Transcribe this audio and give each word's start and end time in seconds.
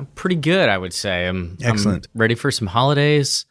I'm 0.00 0.06
pretty 0.14 0.36
good, 0.36 0.70
I 0.70 0.78
would 0.78 0.94
say. 0.94 1.26
I'm 1.26 1.58
Excellent. 1.62 2.08
I'm 2.14 2.20
ready 2.20 2.34
for 2.34 2.50
some 2.50 2.66
holidays 2.66 3.44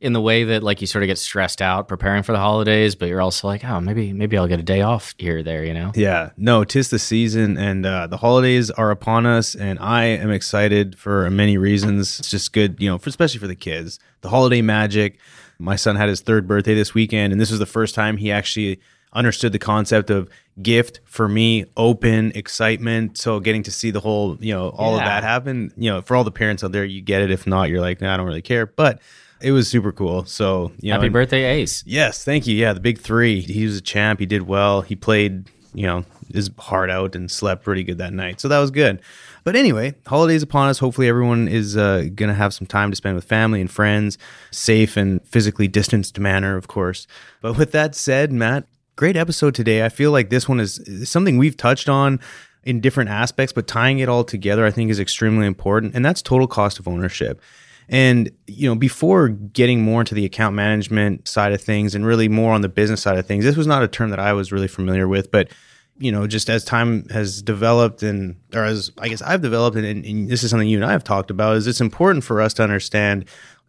in 0.00 0.12
the 0.12 0.20
way 0.20 0.42
that 0.42 0.64
like 0.64 0.80
you 0.80 0.88
sort 0.88 1.04
of 1.04 1.06
get 1.06 1.18
stressed 1.18 1.62
out 1.62 1.86
preparing 1.86 2.24
for 2.24 2.32
the 2.32 2.38
holidays, 2.38 2.96
but 2.96 3.08
you're 3.08 3.20
also 3.22 3.46
like, 3.46 3.64
oh, 3.64 3.80
maybe 3.80 4.12
maybe 4.12 4.36
I'll 4.36 4.48
get 4.48 4.58
a 4.58 4.64
day 4.64 4.82
off 4.82 5.14
here 5.18 5.38
or 5.38 5.42
there, 5.44 5.64
you 5.64 5.72
know? 5.72 5.92
Yeah, 5.94 6.30
no, 6.36 6.64
tis 6.64 6.90
the 6.90 6.98
season 6.98 7.56
and 7.56 7.86
uh, 7.86 8.08
the 8.08 8.16
holidays 8.16 8.72
are 8.72 8.90
upon 8.90 9.24
us, 9.24 9.54
and 9.54 9.78
I 9.78 10.06
am 10.06 10.32
excited 10.32 10.98
for 10.98 11.30
many 11.30 11.56
reasons. 11.56 12.18
It's 12.18 12.28
just 12.28 12.52
good, 12.52 12.76
you 12.80 12.90
know, 12.90 12.98
for, 12.98 13.08
especially 13.08 13.38
for 13.38 13.46
the 13.46 13.54
kids. 13.54 14.00
The 14.22 14.30
holiday 14.30 14.62
magic. 14.62 15.18
My 15.60 15.76
son 15.76 15.94
had 15.94 16.08
his 16.08 16.20
third 16.20 16.48
birthday 16.48 16.74
this 16.74 16.92
weekend, 16.92 17.32
and 17.32 17.40
this 17.40 17.50
was 17.50 17.60
the 17.60 17.66
first 17.66 17.94
time 17.94 18.16
he 18.16 18.32
actually 18.32 18.80
understood 19.14 19.52
the 19.52 19.58
concept 19.58 20.10
of 20.10 20.28
gift 20.62 21.00
for 21.04 21.28
me, 21.28 21.64
open, 21.76 22.32
excitement. 22.34 23.18
So 23.18 23.40
getting 23.40 23.62
to 23.64 23.70
see 23.70 23.90
the 23.90 24.00
whole, 24.00 24.36
you 24.40 24.52
know, 24.54 24.70
all 24.70 24.94
of 24.94 25.00
that 25.00 25.22
happen, 25.22 25.72
you 25.76 25.90
know, 25.90 26.02
for 26.02 26.16
all 26.16 26.24
the 26.24 26.30
parents 26.30 26.62
out 26.64 26.72
there, 26.72 26.84
you 26.84 27.00
get 27.00 27.22
it. 27.22 27.30
If 27.30 27.46
not, 27.46 27.68
you're 27.68 27.80
like, 27.80 28.00
nah, 28.00 28.14
I 28.14 28.16
don't 28.16 28.26
really 28.26 28.42
care. 28.42 28.66
But 28.66 29.00
it 29.40 29.52
was 29.52 29.68
super 29.68 29.92
cool. 29.92 30.24
So, 30.24 30.72
you 30.80 30.88
know, 30.90 30.94
Happy 30.94 31.06
and- 31.06 31.12
birthday, 31.12 31.44
Ace. 31.60 31.82
Yes, 31.86 32.24
thank 32.24 32.46
you. 32.46 32.54
Yeah, 32.56 32.72
the 32.72 32.80
big 32.80 32.98
three. 32.98 33.40
He 33.40 33.64
was 33.66 33.76
a 33.76 33.80
champ. 33.80 34.20
He 34.20 34.26
did 34.26 34.42
well. 34.42 34.80
He 34.82 34.96
played, 34.96 35.48
you 35.74 35.86
know, 35.86 36.04
his 36.32 36.50
heart 36.58 36.88
out 36.90 37.14
and 37.14 37.30
slept 37.30 37.64
pretty 37.64 37.84
good 37.84 37.98
that 37.98 38.12
night. 38.12 38.40
So 38.40 38.48
that 38.48 38.58
was 38.58 38.70
good. 38.70 39.00
But 39.44 39.56
anyway, 39.56 39.94
holidays 40.06 40.42
upon 40.42 40.68
us. 40.70 40.78
Hopefully, 40.78 41.06
everyone 41.08 41.48
is 41.48 41.76
uh, 41.76 42.06
going 42.14 42.28
to 42.28 42.34
have 42.34 42.54
some 42.54 42.66
time 42.66 42.90
to 42.90 42.96
spend 42.96 43.14
with 43.14 43.24
family 43.24 43.60
and 43.60 43.70
friends, 43.70 44.16
safe 44.50 44.96
and 44.96 45.22
physically 45.26 45.68
distanced 45.68 46.18
manner, 46.18 46.56
of 46.56 46.66
course. 46.66 47.06
But 47.42 47.58
with 47.58 47.72
that 47.72 47.94
said, 47.94 48.32
Matt, 48.32 48.66
great 48.96 49.16
episode 49.16 49.54
today. 49.54 49.84
I 49.84 49.88
feel 49.88 50.10
like 50.10 50.30
this 50.30 50.48
one 50.48 50.60
is 50.60 50.80
something 51.04 51.38
we've 51.38 51.56
touched 51.56 51.88
on 51.88 52.20
in 52.64 52.80
different 52.80 53.10
aspects, 53.10 53.52
but 53.52 53.66
tying 53.66 53.98
it 53.98 54.08
all 54.08 54.24
together, 54.24 54.64
I 54.64 54.70
think, 54.70 54.90
is 54.90 55.00
extremely 55.00 55.46
important. 55.46 55.94
And 55.94 56.04
that's 56.04 56.22
total 56.22 56.46
cost 56.46 56.78
of 56.78 56.88
ownership. 56.88 57.40
And 57.88 58.30
you 58.46 58.68
know, 58.68 58.74
before 58.74 59.28
getting 59.28 59.82
more 59.82 60.00
into 60.00 60.14
the 60.14 60.24
account 60.24 60.54
management 60.54 61.28
side 61.28 61.52
of 61.52 61.60
things 61.60 61.94
and 61.94 62.06
really 62.06 62.28
more 62.28 62.54
on 62.54 62.62
the 62.62 62.68
business 62.68 63.02
side 63.02 63.18
of 63.18 63.26
things, 63.26 63.44
this 63.44 63.56
was 63.56 63.66
not 63.66 63.82
a 63.82 63.88
term 63.88 64.10
that 64.10 64.20
I 64.20 64.32
was 64.32 64.52
really 64.52 64.68
familiar 64.68 65.06
with. 65.06 65.30
But 65.30 65.50
you 65.98 66.10
know, 66.10 66.26
just 66.26 66.48
as 66.48 66.64
time 66.64 67.06
has 67.10 67.42
developed 67.42 68.02
and 68.02 68.36
or 68.54 68.64
as 68.64 68.90
I 68.98 69.08
guess 69.08 69.20
I've 69.20 69.42
developed, 69.42 69.76
and, 69.76 70.04
and 70.04 70.28
this 70.28 70.42
is 70.42 70.50
something 70.50 70.68
you 70.68 70.78
and 70.78 70.86
I 70.86 70.92
have 70.92 71.04
talked 71.04 71.30
about, 71.30 71.56
is 71.56 71.66
it's 71.66 71.80
important 71.80 72.24
for 72.24 72.40
us 72.40 72.54
to 72.54 72.62
understand 72.62 73.26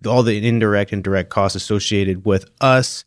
all 0.07 0.23
the 0.23 0.47
indirect 0.47 0.93
and 0.93 1.03
direct 1.03 1.29
costs 1.29 1.55
associated 1.55 2.25
with 2.25 2.45
us 2.61 3.03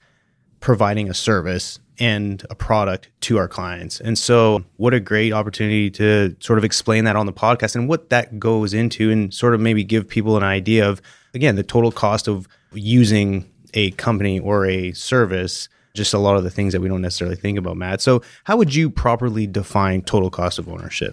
providing 0.60 1.08
a 1.08 1.14
service 1.14 1.78
and 1.98 2.44
a 2.48 2.54
product 2.54 3.08
to 3.20 3.38
our 3.38 3.48
clients. 3.48 4.00
And 4.00 4.16
so, 4.16 4.64
what 4.76 4.94
a 4.94 5.00
great 5.00 5.32
opportunity 5.32 5.90
to 5.92 6.36
sort 6.40 6.58
of 6.58 6.64
explain 6.64 7.04
that 7.04 7.16
on 7.16 7.26
the 7.26 7.32
podcast 7.32 7.74
and 7.74 7.88
what 7.88 8.10
that 8.10 8.38
goes 8.38 8.72
into, 8.74 9.10
and 9.10 9.32
sort 9.32 9.54
of 9.54 9.60
maybe 9.60 9.84
give 9.84 10.08
people 10.08 10.36
an 10.36 10.42
idea 10.42 10.88
of, 10.88 11.02
again, 11.34 11.56
the 11.56 11.62
total 11.62 11.90
cost 11.90 12.28
of 12.28 12.46
using 12.72 13.50
a 13.74 13.90
company 13.92 14.38
or 14.38 14.66
a 14.66 14.92
service. 14.92 15.68
Just 15.94 16.14
a 16.14 16.18
lot 16.18 16.36
of 16.36 16.44
the 16.44 16.50
things 16.50 16.72
that 16.74 16.80
we 16.80 16.88
don't 16.88 17.02
necessarily 17.02 17.34
think 17.34 17.58
about, 17.58 17.76
Matt. 17.76 18.00
So, 18.00 18.22
how 18.44 18.56
would 18.56 18.74
you 18.74 18.90
properly 18.90 19.46
define 19.46 20.02
total 20.02 20.30
cost 20.30 20.58
of 20.58 20.68
ownership? 20.68 21.12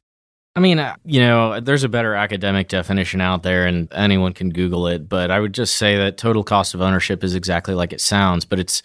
I 0.58 0.62
mean, 0.62 0.80
uh, 0.80 0.96
you 1.04 1.20
know, 1.20 1.60
there's 1.60 1.84
a 1.84 1.90
better 1.90 2.16
academic 2.16 2.70
definition 2.70 3.20
out 3.20 3.44
there 3.44 3.66
and 3.66 3.92
anyone 3.94 4.32
can 4.34 4.52
Google 4.52 4.88
it, 4.88 5.10
but 5.10 5.30
I 5.30 5.40
would 5.40 5.54
just 5.54 5.76
say 5.76 5.98
that 5.98 6.18
total 6.18 6.46
cost 6.46 6.74
of 6.74 6.82
ownership 6.82 7.26
is 7.26 7.36
exactly 7.36 7.74
like 7.74 7.92
it 7.92 8.00
sounds, 8.00 8.46
but 8.46 8.58
it's 8.58 8.82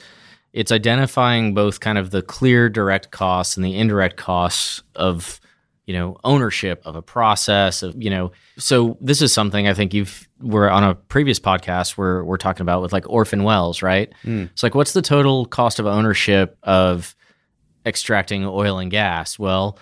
it's 0.52 0.72
identifying 0.72 1.54
both 1.54 1.80
kind 1.80 1.98
of 1.98 2.10
the 2.10 2.22
clear 2.22 2.68
direct 2.68 3.10
costs 3.10 3.56
and 3.56 3.64
the 3.64 3.76
indirect 3.76 4.16
costs 4.16 4.82
of 4.94 5.40
you 5.86 5.94
know 5.94 6.16
ownership 6.24 6.82
of 6.84 6.96
a 6.96 7.02
process 7.02 7.82
of 7.82 8.00
you 8.00 8.10
know. 8.10 8.32
So 8.58 8.96
this 9.00 9.22
is 9.22 9.32
something 9.32 9.66
i 9.66 9.74
think 9.74 9.94
you've 9.94 10.28
we're 10.40 10.68
on 10.68 10.84
a 10.84 10.94
previous 10.94 11.40
podcast 11.40 11.92
where 11.92 12.24
we're 12.24 12.36
talking 12.36 12.62
about 12.62 12.82
with 12.82 12.92
like 12.92 13.08
orphan 13.08 13.44
wells 13.44 13.82
right? 13.82 14.12
Hmm. 14.22 14.44
It's 14.52 14.62
like 14.62 14.74
what's 14.74 14.92
the 14.92 15.02
total 15.02 15.46
cost 15.46 15.78
of 15.78 15.86
ownership 15.86 16.58
of 16.62 17.14
extracting 17.86 18.44
oil 18.44 18.78
and 18.78 18.90
gas? 18.90 19.38
Well 19.38 19.78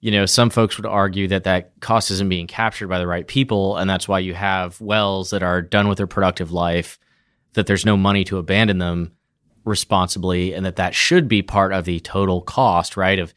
you 0.00 0.10
know 0.10 0.26
some 0.26 0.50
folks 0.50 0.76
would 0.76 0.86
argue 0.86 1.28
that 1.28 1.44
that 1.44 1.72
cost 1.80 2.10
isn't 2.10 2.28
being 2.28 2.46
captured 2.46 2.88
by 2.88 2.98
the 2.98 3.06
right 3.06 3.26
people 3.26 3.76
and 3.78 3.88
that's 3.88 4.06
why 4.06 4.18
you 4.18 4.34
have 4.34 4.78
wells 4.80 5.30
that 5.30 5.42
are 5.42 5.62
done 5.62 5.88
with 5.88 5.96
their 5.96 6.06
productive 6.06 6.52
life 6.52 6.98
that 7.54 7.66
there's 7.66 7.86
no 7.86 7.96
money 7.96 8.22
to 8.22 8.36
abandon 8.36 8.78
them 8.78 9.12
responsibly 9.64 10.52
and 10.54 10.64
that 10.66 10.76
that 10.76 10.94
should 10.94 11.28
be 11.28 11.42
part 11.42 11.72
of 11.72 11.84
the 11.84 12.00
total 12.00 12.40
cost 12.42 12.96
right? 12.96 13.18
Of 13.18 13.32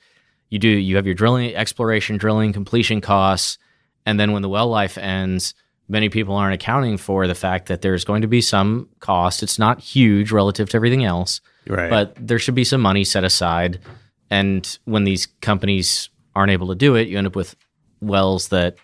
you 0.49 0.59
do 0.59 0.67
you 0.69 0.95
have 0.95 1.05
your 1.05 1.15
drilling 1.15 1.55
exploration 1.55 2.17
drilling 2.17 2.53
completion 2.53 3.01
costs 3.01 3.57
and 4.05 4.19
then 4.19 4.31
when 4.31 4.41
the 4.41 4.49
well 4.49 4.67
life 4.67 4.97
ends 4.97 5.53
many 5.89 6.09
people 6.09 6.35
aren't 6.35 6.53
accounting 6.53 6.97
for 6.97 7.27
the 7.27 7.35
fact 7.35 7.67
that 7.67 7.81
there's 7.81 8.03
going 8.03 8.21
to 8.21 8.27
be 8.27 8.41
some 8.41 8.89
cost. 8.99 9.41
It's 9.41 9.57
not 9.57 9.79
huge 9.79 10.31
relative 10.33 10.69
to 10.69 10.75
everything 10.77 11.03
else 11.05 11.39
Right. 11.67 11.89
but 11.89 12.15
there 12.19 12.39
should 12.39 12.55
be 12.55 12.63
some 12.63 12.79
money 12.81 13.03
set 13.03 13.23
aside. 13.25 13.79
And 14.29 14.77
when 14.85 15.03
these 15.05 15.25
companies 15.41 16.09
aren't 16.35 16.51
able 16.51 16.67
to 16.67 16.75
do 16.75 16.95
it 16.95 17.07
you 17.07 17.17
end 17.17 17.27
up 17.27 17.35
with 17.35 17.55
wells 18.01 18.49
that 18.49 18.75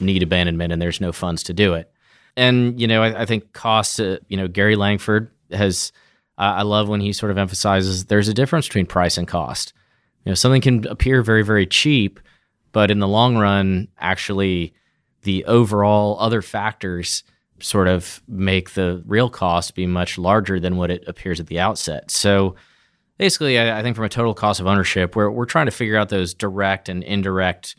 need 0.00 0.22
abandonment 0.22 0.72
and 0.72 0.80
there's 0.82 1.00
no 1.00 1.12
funds 1.12 1.42
to 1.44 1.52
do 1.54 1.74
it. 1.74 1.90
And 2.36 2.80
you 2.80 2.86
know 2.86 3.02
i, 3.02 3.22
I 3.22 3.26
think 3.26 3.52
costs 3.52 4.00
uh, 4.00 4.16
you 4.28 4.38
know 4.38 4.48
gary 4.48 4.74
langford 4.76 5.30
has 5.50 5.92
I 6.42 6.58
I 6.58 6.62
love 6.62 6.88
when 6.88 7.00
he 7.00 7.12
sort 7.12 7.32
of 7.32 7.38
emphasizes 7.38 8.06
there's 8.06 8.28
a 8.28 8.34
difference 8.34 8.66
between 8.66 8.86
price 8.86 9.16
and 9.16 9.28
cost. 9.28 9.72
You 10.24 10.30
know 10.30 10.34
something 10.34 10.62
can 10.62 10.86
appear 10.86 11.22
very 11.22 11.42
very 11.42 11.66
cheap 11.66 12.20
but 12.72 12.90
in 12.90 12.98
the 12.98 13.08
long 13.08 13.36
run 13.36 13.88
actually 13.98 14.74
the 15.22 15.44
overall 15.44 16.18
other 16.18 16.42
factors 16.42 17.22
sort 17.60 17.86
of 17.86 18.22
make 18.26 18.70
the 18.70 19.02
real 19.06 19.30
cost 19.30 19.74
be 19.74 19.86
much 19.86 20.18
larger 20.18 20.58
than 20.58 20.76
what 20.76 20.90
it 20.90 21.04
appears 21.06 21.38
at 21.38 21.46
the 21.46 21.60
outset. 21.60 22.10
So 22.10 22.56
basically 23.18 23.58
I, 23.58 23.78
I 23.78 23.82
think 23.82 23.94
from 23.94 24.04
a 24.04 24.10
total 24.10 24.34
cost 24.34 24.58
of 24.58 24.66
ownership 24.66 25.14
we're, 25.14 25.30
we're 25.30 25.44
trying 25.44 25.66
to 25.66 25.72
figure 25.72 25.96
out 25.96 26.08
those 26.08 26.34
direct 26.34 26.88
and 26.88 27.04
indirect 27.04 27.76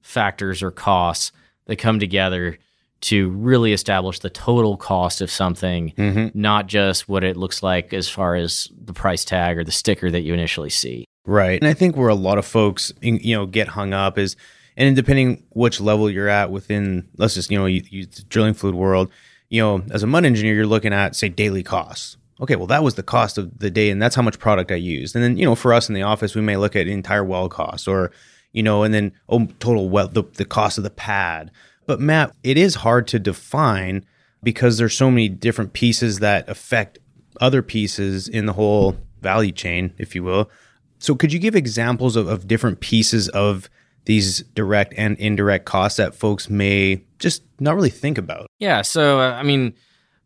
factors 0.00 0.62
or 0.62 0.70
costs 0.70 1.32
that 1.66 1.76
come 1.76 2.00
together 2.00 2.58
to 3.02 3.30
really 3.30 3.72
establish 3.72 4.18
the 4.20 4.30
total 4.30 4.76
cost 4.76 5.20
of 5.20 5.30
something 5.30 5.92
Mm-hmm. 5.96 6.38
not 6.40 6.66
just 6.66 7.08
what 7.08 7.24
it 7.24 7.36
looks 7.36 7.62
like 7.62 7.92
as 7.92 8.08
far 8.08 8.34
as 8.34 8.68
the 8.84 8.92
price 8.92 9.24
tag 9.24 9.58
or 9.58 9.64
the 9.64 9.70
sticker 9.72 10.10
that 10.10 10.22
you 10.22 10.32
initially 10.34 10.70
see 10.70 11.06
Right. 11.26 11.60
And 11.60 11.68
I 11.68 11.74
think 11.74 11.96
where 11.96 12.08
a 12.08 12.14
lot 12.14 12.38
of 12.38 12.46
folks, 12.46 12.92
you 13.02 13.36
know, 13.36 13.46
get 13.46 13.68
hung 13.68 13.92
up 13.92 14.16
is, 14.16 14.36
and 14.76 14.94
depending 14.94 15.42
which 15.50 15.80
level 15.80 16.08
you're 16.08 16.28
at 16.28 16.50
within, 16.50 17.08
let's 17.16 17.34
just, 17.34 17.50
you 17.50 17.58
know, 17.58 17.66
you, 17.66 17.82
the 18.06 18.22
drilling 18.28 18.54
fluid 18.54 18.76
world, 18.76 19.10
you 19.48 19.60
know, 19.60 19.82
as 19.90 20.02
a 20.02 20.06
mud 20.06 20.24
engineer, 20.24 20.54
you're 20.54 20.66
looking 20.66 20.92
at, 20.92 21.16
say, 21.16 21.28
daily 21.28 21.62
costs. 21.64 22.16
Okay, 22.40 22.54
well, 22.54 22.66
that 22.68 22.84
was 22.84 22.94
the 22.94 23.02
cost 23.02 23.38
of 23.38 23.58
the 23.58 23.70
day, 23.70 23.90
and 23.90 24.00
that's 24.00 24.14
how 24.14 24.22
much 24.22 24.38
product 24.38 24.70
I 24.70 24.76
used. 24.76 25.16
And 25.16 25.24
then, 25.24 25.36
you 25.36 25.44
know, 25.44 25.54
for 25.54 25.72
us 25.72 25.88
in 25.88 25.94
the 25.94 26.02
office, 26.02 26.34
we 26.34 26.42
may 26.42 26.56
look 26.56 26.76
at 26.76 26.86
entire 26.86 27.24
well 27.24 27.48
cost 27.48 27.88
or, 27.88 28.12
you 28.52 28.62
know, 28.62 28.82
and 28.84 28.94
then, 28.94 29.12
oh, 29.28 29.46
total 29.58 29.88
well, 29.88 30.08
the, 30.08 30.22
the 30.34 30.44
cost 30.44 30.78
of 30.78 30.84
the 30.84 30.90
pad. 30.90 31.50
But 31.86 32.00
Matt, 32.00 32.34
it 32.42 32.58
is 32.58 32.76
hard 32.76 33.06
to 33.08 33.18
define 33.18 34.04
because 34.42 34.78
there's 34.78 34.96
so 34.96 35.10
many 35.10 35.28
different 35.28 35.72
pieces 35.72 36.18
that 36.20 36.48
affect 36.48 36.98
other 37.40 37.62
pieces 37.62 38.28
in 38.28 38.46
the 38.46 38.52
whole 38.52 38.96
value 39.20 39.52
chain, 39.52 39.92
if 39.98 40.14
you 40.14 40.22
will. 40.22 40.50
So, 40.98 41.14
could 41.14 41.32
you 41.32 41.38
give 41.38 41.54
examples 41.54 42.16
of, 42.16 42.26
of 42.28 42.48
different 42.48 42.80
pieces 42.80 43.28
of 43.28 43.68
these 44.06 44.42
direct 44.54 44.94
and 44.96 45.16
indirect 45.18 45.66
costs 45.66 45.96
that 45.98 46.14
folks 46.14 46.48
may 46.48 47.04
just 47.18 47.42
not 47.60 47.74
really 47.74 47.90
think 47.90 48.18
about? 48.18 48.46
Yeah. 48.58 48.82
So, 48.82 49.20
uh, 49.20 49.32
I 49.32 49.42
mean, 49.42 49.74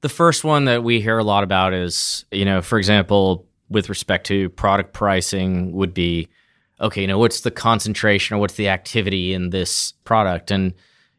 the 0.03 0.09
first 0.09 0.45
one 0.45 0.67
that 0.67 0.85
we 0.85 1.01
hear 1.01 1.19
a 1.19 1.25
lot 1.25 1.43
about 1.45 1.73
is, 1.73 2.25
you 2.31 2.45
know, 2.45 2.63
for 2.63 2.79
example, 2.79 3.47
with 3.69 3.89
respect 3.89 4.27
to 4.27 4.51
product 4.51 4.93
pricing, 4.93 5.73
would 5.73 5.95
be 5.95 6.29
okay, 6.81 7.03
you 7.03 7.07
know, 7.07 7.19
what's 7.19 7.41
the 7.41 7.51
concentration 7.51 8.37
or 8.37 8.41
what's 8.41 8.55
the 8.55 8.69
activity 8.69 9.35
in 9.35 9.51
this 9.51 9.93
product? 10.05 10.51
And, 10.51 10.73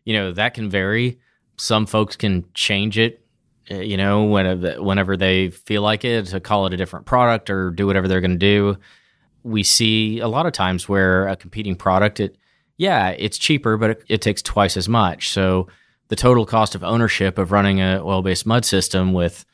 you 0.06 0.13
know, 0.13 0.31
that 0.31 0.53
can 0.53 0.69
vary. 0.69 1.19
Some 1.57 1.86
folks 1.86 2.15
can 2.15 2.45
change 2.53 2.98
it, 2.98 3.25
uh, 3.69 3.75
you 3.75 3.98
know, 3.98 4.24
whenever, 4.24 4.81
whenever 4.81 5.18
they 5.18 5.50
feel 5.50 5.81
like 5.81 6.03
it 6.03 6.25
to 6.27 6.39
call 6.39 6.65
it 6.65 6.74
a 6.74 6.77
different 6.77 7.06
product 7.06 7.50
or 7.50 7.69
do 7.69 7.86
whatever 7.86 8.07
they're 8.07 8.21
going 8.21 8.31
to 8.31 8.38
do. 8.38 8.77
We 9.44 9.63
see 9.63 10.19
a 10.19 10.27
lot 10.27 10.45
of 10.45 10.53
times 10.53 10.88
where 10.89 11.27
a 11.27 11.36
competing 11.36 11.75
product, 11.75 12.19
it, 12.19 12.38
yeah, 12.77 13.09
it's 13.09 13.38
cheaper, 13.38 13.77
but 13.77 13.92
it, 13.92 14.03
it 14.07 14.21
takes 14.21 14.42
twice 14.42 14.77
as 14.77 14.89
much. 14.89 15.30
So 15.30 15.68
the 16.07 16.15
total 16.15 16.45
cost 16.45 16.75
of 16.75 16.83
ownership 16.83 17.38
of 17.38 17.51
running 17.51 17.80
a 17.80 18.01
oil-based 18.03 18.45
mud 18.45 18.65
system 18.65 19.13
with 19.13 19.45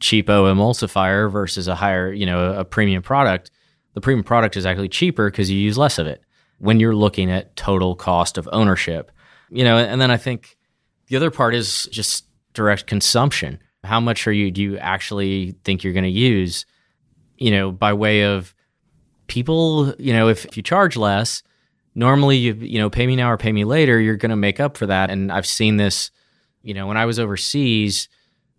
cheapo 0.00 0.52
emulsifier 0.52 1.30
versus 1.30 1.68
a 1.68 1.74
higher, 1.76 2.12
you 2.12 2.26
know, 2.26 2.54
a 2.54 2.64
premium 2.64 3.02
product, 3.02 3.50
the 3.94 4.00
premium 4.00 4.24
product 4.24 4.56
is 4.56 4.66
actually 4.66 4.88
cheaper 4.88 5.30
because 5.30 5.50
you 5.50 5.58
use 5.58 5.78
less 5.78 5.98
of 5.98 6.06
it 6.06 6.22
when 6.58 6.80
you're 6.80 6.94
looking 6.94 7.30
at 7.30 7.54
total 7.54 7.94
cost 7.94 8.38
of 8.38 8.48
ownership. 8.52 9.12
You 9.52 9.64
know, 9.64 9.76
and 9.76 10.00
then 10.00 10.10
I 10.10 10.16
think 10.16 10.56
the 11.08 11.16
other 11.16 11.30
part 11.30 11.54
is 11.54 11.86
just 11.92 12.24
direct 12.54 12.86
consumption. 12.86 13.58
How 13.84 14.00
much 14.00 14.26
are 14.26 14.32
you 14.32 14.50
do 14.50 14.62
you 14.62 14.78
actually 14.78 15.56
think 15.64 15.84
you're 15.84 15.92
going 15.92 16.04
to 16.04 16.10
use, 16.10 16.64
you 17.36 17.50
know, 17.50 17.70
by 17.70 17.92
way 17.92 18.24
of 18.24 18.54
people, 19.26 19.94
you 19.98 20.12
know, 20.12 20.28
if, 20.28 20.46
if 20.46 20.56
you 20.56 20.62
charge 20.62 20.96
less, 20.96 21.42
normally 21.94 22.38
you 22.38 22.54
you 22.54 22.78
know, 22.78 22.88
pay 22.88 23.06
me 23.06 23.14
now 23.14 23.30
or 23.30 23.36
pay 23.36 23.52
me 23.52 23.64
later, 23.64 24.00
you're 24.00 24.16
going 24.16 24.30
to 24.30 24.36
make 24.36 24.58
up 24.58 24.76
for 24.76 24.86
that. 24.86 25.10
And 25.10 25.30
I've 25.30 25.46
seen 25.46 25.76
this, 25.76 26.10
you 26.62 26.72
know, 26.72 26.86
when 26.86 26.96
I 26.96 27.04
was 27.04 27.18
overseas, 27.18 28.08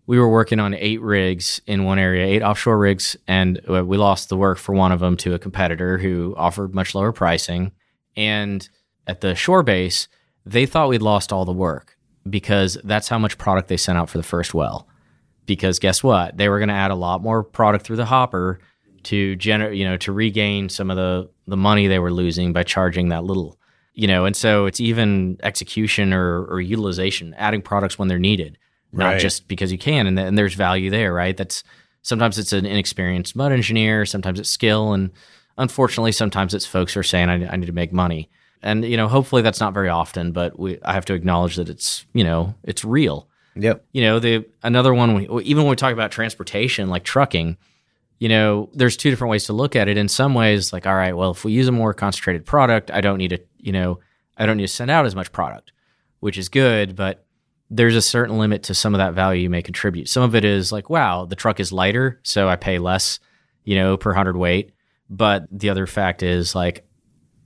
we 0.06 0.18
were 0.18 0.28
working 0.28 0.60
on 0.60 0.74
eight 0.74 1.00
rigs 1.00 1.60
in 1.66 1.84
one 1.84 1.98
area, 1.98 2.26
eight 2.26 2.42
offshore 2.42 2.78
rigs, 2.78 3.16
and 3.26 3.60
uh, 3.68 3.84
we 3.84 3.96
lost 3.96 4.28
the 4.28 4.36
work 4.36 4.58
for 4.58 4.74
one 4.74 4.92
of 4.92 5.00
them 5.00 5.16
to 5.16 5.34
a 5.34 5.38
competitor 5.38 5.98
who 5.98 6.34
offered 6.36 6.74
much 6.74 6.94
lower 6.94 7.10
pricing. 7.10 7.72
And 8.14 8.68
at 9.06 9.22
the 9.22 9.34
shore 9.34 9.62
base, 9.62 10.08
they 10.46 10.66
thought 10.66 10.88
we'd 10.88 11.02
lost 11.02 11.32
all 11.32 11.44
the 11.44 11.52
work 11.52 11.96
because 12.28 12.78
that's 12.84 13.08
how 13.08 13.18
much 13.18 13.38
product 13.38 13.68
they 13.68 13.76
sent 13.76 13.98
out 13.98 14.08
for 14.08 14.18
the 14.18 14.24
first 14.24 14.54
well. 14.54 14.88
Because 15.46 15.78
guess 15.78 16.02
what? 16.02 16.36
They 16.36 16.48
were 16.48 16.58
going 16.58 16.68
to 16.68 16.74
add 16.74 16.90
a 16.90 16.94
lot 16.96 17.22
more 17.22 17.42
product 17.42 17.84
through 17.84 17.96
the 17.96 18.06
hopper 18.06 18.60
to 19.04 19.36
generate, 19.36 19.76
you 19.76 19.84
know, 19.84 19.98
to 19.98 20.12
regain 20.12 20.68
some 20.68 20.90
of 20.90 20.96
the 20.96 21.30
the 21.46 21.56
money 21.56 21.86
they 21.86 21.98
were 21.98 22.12
losing 22.12 22.54
by 22.54 22.62
charging 22.62 23.10
that 23.10 23.24
little, 23.24 23.58
you 23.92 24.06
know. 24.06 24.24
And 24.24 24.34
so 24.34 24.64
it's 24.64 24.80
even 24.80 25.38
execution 25.42 26.14
or, 26.14 26.44
or 26.46 26.60
utilization, 26.60 27.34
adding 27.36 27.60
products 27.60 27.98
when 27.98 28.08
they're 28.08 28.18
needed 28.18 28.56
not 28.96 29.12
right. 29.12 29.20
just 29.20 29.48
because 29.48 29.72
you 29.72 29.78
can. 29.78 30.06
And, 30.06 30.16
th- 30.16 30.28
and 30.28 30.38
there's 30.38 30.54
value 30.54 30.90
there, 30.90 31.12
right? 31.12 31.36
That's 31.36 31.64
sometimes 32.02 32.38
it's 32.38 32.52
an 32.52 32.66
inexperienced 32.66 33.36
mud 33.36 33.52
engineer, 33.52 34.06
sometimes 34.06 34.40
it's 34.40 34.50
skill, 34.50 34.92
and 34.92 35.10
unfortunately, 35.58 36.12
sometimes 36.12 36.54
it's 36.54 36.66
folks 36.66 36.94
who 36.94 37.00
are 37.00 37.04
saying, 37.04 37.28
I, 37.28 37.52
I 37.52 37.56
need 37.56 37.66
to 37.66 37.72
make 37.72 37.92
money. 37.92 38.30
And 38.64 38.82
you 38.82 38.96
know, 38.96 39.06
hopefully 39.08 39.42
that's 39.42 39.60
not 39.60 39.74
very 39.74 39.90
often, 39.90 40.32
but 40.32 40.58
we 40.58 40.80
I 40.82 40.94
have 40.94 41.04
to 41.04 41.14
acknowledge 41.14 41.56
that 41.56 41.68
it's 41.68 42.06
you 42.14 42.24
know 42.24 42.54
it's 42.64 42.84
real. 42.84 43.28
Yep. 43.56 43.84
You 43.92 44.02
know, 44.02 44.18
the 44.18 44.46
another 44.64 44.92
one 44.92 45.14
we, 45.14 45.44
even 45.44 45.62
when 45.62 45.70
we 45.70 45.76
talk 45.76 45.92
about 45.92 46.10
transportation, 46.10 46.88
like 46.88 47.04
trucking, 47.04 47.56
you 48.18 48.28
know, 48.28 48.70
there's 48.72 48.96
two 48.96 49.10
different 49.10 49.30
ways 49.30 49.44
to 49.44 49.52
look 49.52 49.76
at 49.76 49.86
it. 49.86 49.96
In 49.96 50.08
some 50.08 50.34
ways, 50.34 50.72
like, 50.72 50.86
all 50.86 50.96
right, 50.96 51.16
well, 51.16 51.30
if 51.30 51.44
we 51.44 51.52
use 51.52 51.68
a 51.68 51.72
more 51.72 51.94
concentrated 51.94 52.46
product, 52.46 52.90
I 52.90 53.00
don't 53.00 53.18
need 53.18 53.28
to, 53.28 53.40
you 53.58 53.70
know, 53.70 54.00
I 54.36 54.46
don't 54.46 54.56
need 54.56 54.66
to 54.66 54.72
send 54.72 54.90
out 54.90 55.06
as 55.06 55.14
much 55.14 55.30
product, 55.30 55.70
which 56.20 56.38
is 56.38 56.48
good. 56.48 56.96
But 56.96 57.24
there's 57.70 57.94
a 57.94 58.02
certain 58.02 58.38
limit 58.38 58.64
to 58.64 58.74
some 58.74 58.94
of 58.94 58.98
that 58.98 59.12
value 59.12 59.42
you 59.42 59.50
may 59.50 59.62
contribute. 59.62 60.08
Some 60.08 60.22
of 60.22 60.34
it 60.34 60.44
is 60.44 60.72
like, 60.72 60.88
wow, 60.88 61.26
the 61.26 61.36
truck 61.36 61.60
is 61.60 61.70
lighter, 61.70 62.18
so 62.22 62.48
I 62.48 62.56
pay 62.56 62.78
less, 62.78 63.20
you 63.62 63.76
know, 63.76 63.98
per 63.98 64.14
hundred 64.14 64.38
weight. 64.38 64.72
But 65.10 65.46
the 65.52 65.68
other 65.68 65.86
fact 65.86 66.22
is 66.22 66.54
like, 66.54 66.86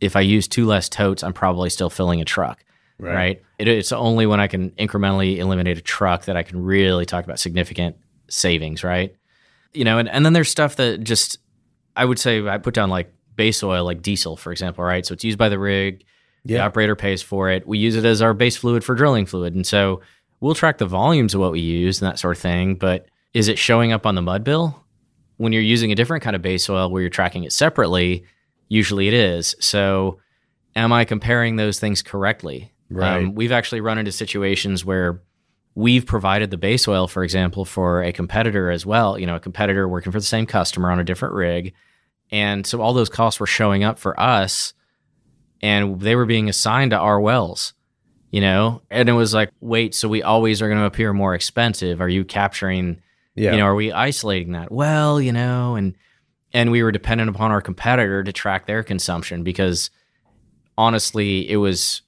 if 0.01 0.17
I 0.17 0.21
use 0.21 0.49
two 0.49 0.67
less 0.67 0.89
totes, 0.89 1.23
I'm 1.23 1.33
probably 1.33 1.71
still 1.71 1.91
filling 1.91 2.21
a 2.21 2.25
truck. 2.25 2.65
Right. 2.99 3.15
right? 3.15 3.43
It, 3.59 3.69
it's 3.69 3.93
only 3.93 4.27
when 4.27 4.41
I 4.41 4.49
can 4.49 4.71
incrementally 4.73 5.39
eliminate 5.39 5.79
a 5.79 5.81
truck 5.81 6.25
that 6.25 6.37
I 6.37 6.43
can 6.43 6.63
really 6.63 7.07
talk 7.07 7.25
about 7.25 7.39
significant 7.39 7.97
savings, 8.29 8.83
right? 8.83 9.15
You 9.73 9.85
know, 9.85 9.99
and, 9.99 10.09
and 10.09 10.25
then 10.25 10.33
there's 10.33 10.49
stuff 10.49 10.77
that 10.77 11.05
just 11.05 11.39
I 11.95 12.05
would 12.05 12.19
say 12.19 12.47
I 12.47 12.59
put 12.59 12.75
down 12.75 12.91
like 12.91 13.13
base 13.37 13.63
oil, 13.63 13.85
like 13.85 14.03
diesel, 14.03 14.37
for 14.37 14.53
example, 14.53 14.85
right? 14.85 15.07
So 15.07 15.13
it's 15.13 15.25
used 15.25 15.39
by 15.39 15.49
the 15.49 15.59
rig. 15.59 16.05
Yeah. 16.45 16.59
The 16.59 16.65
operator 16.65 16.97
pays 16.97 17.23
for 17.23 17.51
it. 17.51 17.67
We 17.67 17.79
use 17.79 17.97
it 17.97 18.05
as 18.05 18.23
our 18.23 18.35
base 18.35 18.57
fluid 18.57 18.85
for 18.85 18.95
drilling 18.95 19.27
fluid. 19.27 19.55
And 19.55 19.67
so 19.67 20.01
we'll 20.41 20.55
track 20.55 20.79
the 20.79 20.87
volumes 20.87 21.35
of 21.35 21.41
what 21.41 21.53
we 21.53 21.61
use 21.61 22.01
and 22.01 22.11
that 22.11 22.19
sort 22.19 22.37
of 22.37 22.41
thing, 22.43 22.77
but 22.77 23.09
is 23.35 23.49
it 23.49 23.59
showing 23.59 23.93
up 23.93 24.07
on 24.07 24.15
the 24.15 24.23
mud 24.23 24.45
bill? 24.45 24.85
When 25.37 25.53
you're 25.53 25.63
using 25.63 25.93
a 25.93 25.95
different 25.95 26.25
kind 26.25 26.35
of 26.35 26.43
base 26.43 26.69
oil 26.69 26.91
where 26.91 27.03
you're 27.03 27.11
tracking 27.11 27.45
it 27.45 27.53
separately, 27.53 28.25
usually 28.69 29.09
it 29.09 29.15
is. 29.15 29.55
So, 29.61 30.21
am 30.77 30.93
I 30.93 31.05
comparing 31.05 31.57
those 31.57 31.79
things 31.79 32.03
correctly? 32.03 32.73
Right. 32.91 33.19
Um, 33.19 33.35
we've 33.35 33.53
actually 33.53 33.81
run 33.81 33.99
into 33.99 34.13
situations 34.13 34.85
where 34.85 35.23
we've 35.75 36.07
provided 36.07 36.51
the 36.51 36.57
base 36.57 36.89
oil, 36.89 37.07
for 37.07 37.23
example, 37.23 37.65
for 37.65 38.03
a 38.03 38.13
competitor 38.13 38.71
as 38.71 38.87
well. 38.87 39.19
You 39.19 39.27
know, 39.27 39.37
a 39.37 39.41
competitor 39.41 39.89
working 39.89 40.13
for 40.13 40.21
the 40.21 40.27
same 40.27 40.47
customer 40.47 40.91
on 40.91 40.99
a 40.99 41.05
different 41.05 41.35
rig. 41.35 41.75
And 42.31 42.67
so 42.67 42.81
all 42.81 42.93
those 42.93 43.09
costs 43.09 43.41
were 43.41 43.47
showing 43.47 43.85
up 43.85 43.99
for 43.99 44.19
us 44.19 44.75
and 45.61 46.01
they 46.01 46.15
were 46.15 46.27
being 46.27 46.49
assigned 46.49 46.91
to 46.93 46.99
our 46.99 47.21
wells 47.21 47.75
you 48.31 48.41
know 48.41 48.83
and 48.91 49.09
it 49.09 49.13
was 49.13 49.35
like 49.35 49.51
wait 49.61 49.95
so 49.95 50.09
we 50.09 50.23
always 50.23 50.61
are 50.61 50.69
going 50.69 50.79
to 50.79 50.85
appear 50.85 51.13
more 51.13 51.35
expensive 51.35 52.01
are 52.01 52.09
you 52.09 52.25
capturing 52.25 53.01
yeah. 53.35 53.53
you 53.53 53.59
know 53.59 53.65
are 53.65 53.75
we 53.75 53.93
isolating 53.93 54.53
that 54.53 54.71
well 54.71 55.21
you 55.21 55.33
know 55.33 55.75
and 55.75 55.97
and 56.53 56.71
we 56.71 56.83
were 56.83 56.93
dependent 56.93 57.31
upon 57.31 57.51
our 57.51 57.61
competitor 57.61 58.23
to 58.23 58.33
track 58.33 58.67
their 58.67 58.83
consumption 58.83 59.43
because 59.43 59.91
honestly 60.77 61.49
it 61.51 61.57
was 61.57 62.03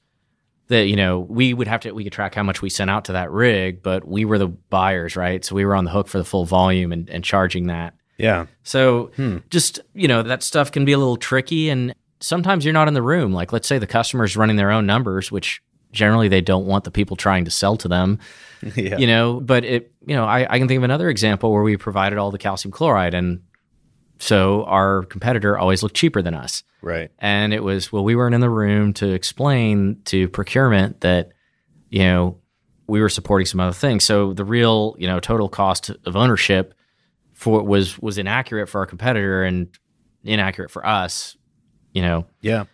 that 0.68 0.86
you 0.86 0.96
know 0.96 1.20
we 1.20 1.52
would 1.52 1.66
have 1.66 1.80
to 1.80 1.92
we 1.92 2.04
could 2.04 2.12
track 2.12 2.34
how 2.34 2.42
much 2.42 2.62
we 2.62 2.70
sent 2.70 2.90
out 2.90 3.04
to 3.04 3.12
that 3.12 3.30
rig 3.30 3.82
but 3.82 4.06
we 4.06 4.24
were 4.24 4.38
the 4.38 4.48
buyers 4.48 5.16
right 5.16 5.44
so 5.44 5.54
we 5.54 5.64
were 5.64 5.74
on 5.74 5.84
the 5.84 5.90
hook 5.90 6.08
for 6.08 6.18
the 6.18 6.24
full 6.24 6.44
volume 6.44 6.92
and, 6.92 7.08
and 7.10 7.24
charging 7.24 7.66
that 7.66 7.94
yeah 8.18 8.46
so 8.62 9.10
hmm. 9.16 9.38
just 9.50 9.80
you 9.94 10.08
know 10.08 10.22
that 10.22 10.42
stuff 10.42 10.70
can 10.70 10.84
be 10.84 10.92
a 10.92 10.98
little 10.98 11.16
tricky 11.16 11.68
and 11.68 11.94
sometimes 12.20 12.64
you're 12.64 12.74
not 12.74 12.88
in 12.88 12.94
the 12.94 13.02
room 13.02 13.32
like 13.32 13.52
let's 13.52 13.66
say 13.66 13.78
the 13.78 13.86
customer's 13.86 14.36
running 14.36 14.56
their 14.56 14.70
own 14.70 14.86
numbers 14.86 15.32
which 15.32 15.62
generally 15.92 16.28
they 16.28 16.40
don't 16.40 16.66
want 16.66 16.84
the 16.84 16.90
people 16.90 17.16
trying 17.16 17.44
to 17.44 17.50
sell 17.50 17.76
to 17.76 17.88
them. 17.88 18.18
yeah. 18.76 18.96
You 18.98 19.06
know, 19.06 19.40
but 19.40 19.64
it 19.64 19.92
you 20.06 20.14
know, 20.14 20.24
I, 20.24 20.46
I 20.48 20.58
can 20.58 20.68
think 20.68 20.78
of 20.78 20.84
another 20.84 21.08
example 21.08 21.52
where 21.52 21.62
we 21.62 21.76
provided 21.76 22.18
all 22.18 22.30
the 22.30 22.38
calcium 22.38 22.72
chloride 22.72 23.14
and 23.14 23.42
so 24.20 24.64
our 24.64 25.04
competitor 25.04 25.58
always 25.58 25.82
looked 25.82 25.96
cheaper 25.96 26.20
than 26.20 26.34
us. 26.34 26.62
Right. 26.82 27.10
And 27.18 27.54
it 27.54 27.64
was, 27.64 27.90
well, 27.90 28.04
we 28.04 28.14
weren't 28.14 28.34
in 28.34 28.42
the 28.42 28.50
room 28.50 28.92
to 28.94 29.08
explain 29.08 30.02
to 30.04 30.28
procurement 30.28 31.00
that, 31.00 31.30
you 31.88 32.00
know, 32.00 32.38
we 32.86 33.00
were 33.00 33.08
supporting 33.08 33.46
some 33.46 33.60
other 33.60 33.72
things. 33.72 34.04
So 34.04 34.34
the 34.34 34.44
real, 34.44 34.94
you 34.98 35.06
know, 35.06 35.20
total 35.20 35.48
cost 35.48 35.90
of 36.04 36.16
ownership 36.16 36.74
for 37.32 37.62
was 37.62 37.98
was 37.98 38.18
inaccurate 38.18 38.66
for 38.66 38.80
our 38.80 38.86
competitor 38.86 39.42
and 39.42 39.68
inaccurate 40.22 40.70
for 40.70 40.84
us, 40.84 41.36
you 41.94 42.02
know. 42.02 42.26
Yeah. 42.42 42.64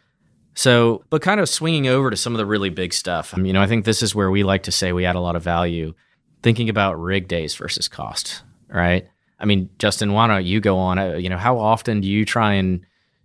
So, 0.55 1.05
but 1.11 1.23
kind 1.23 1.39
of 1.39 1.49
swinging 1.49 1.87
over 1.87 2.11
to 2.11 2.17
some 2.17 2.35
of 2.35 2.39
the 2.39 2.47
really 2.47 2.71
big 2.71 2.93
stuff. 2.93 3.35
You 3.37 3.53
know, 3.53 3.63
I 3.63 3.69
think 3.69 3.85
this 3.85 4.03
is 4.03 4.15
where 4.15 4.31
we 4.31 4.43
like 4.43 4.65
to 4.65 4.73
say 4.73 4.93
we 4.93 5.05
add 5.05 5.15
a 5.15 5.21
lot 5.21 5.37
of 5.37 5.43
value 5.43 5.95
thinking 6.43 6.71
about 6.71 7.01
rig 7.01 7.29
days 7.29 7.55
versus 7.55 7.87
cost, 7.87 8.43
right? 8.69 9.07
I 9.39 9.45
mean, 9.45 9.71
Justin, 9.79 10.13
why 10.13 10.27
don't 10.27 10.45
you 10.45 10.61
go 10.61 10.79
on? 10.79 10.99
Uh, 10.99 11.15
you 11.15 11.29
know, 11.29 11.37
how 11.37 11.59
often 11.59 12.01
do 12.01 12.09
you 12.09 12.25
try 12.25 12.55
and 12.55 12.81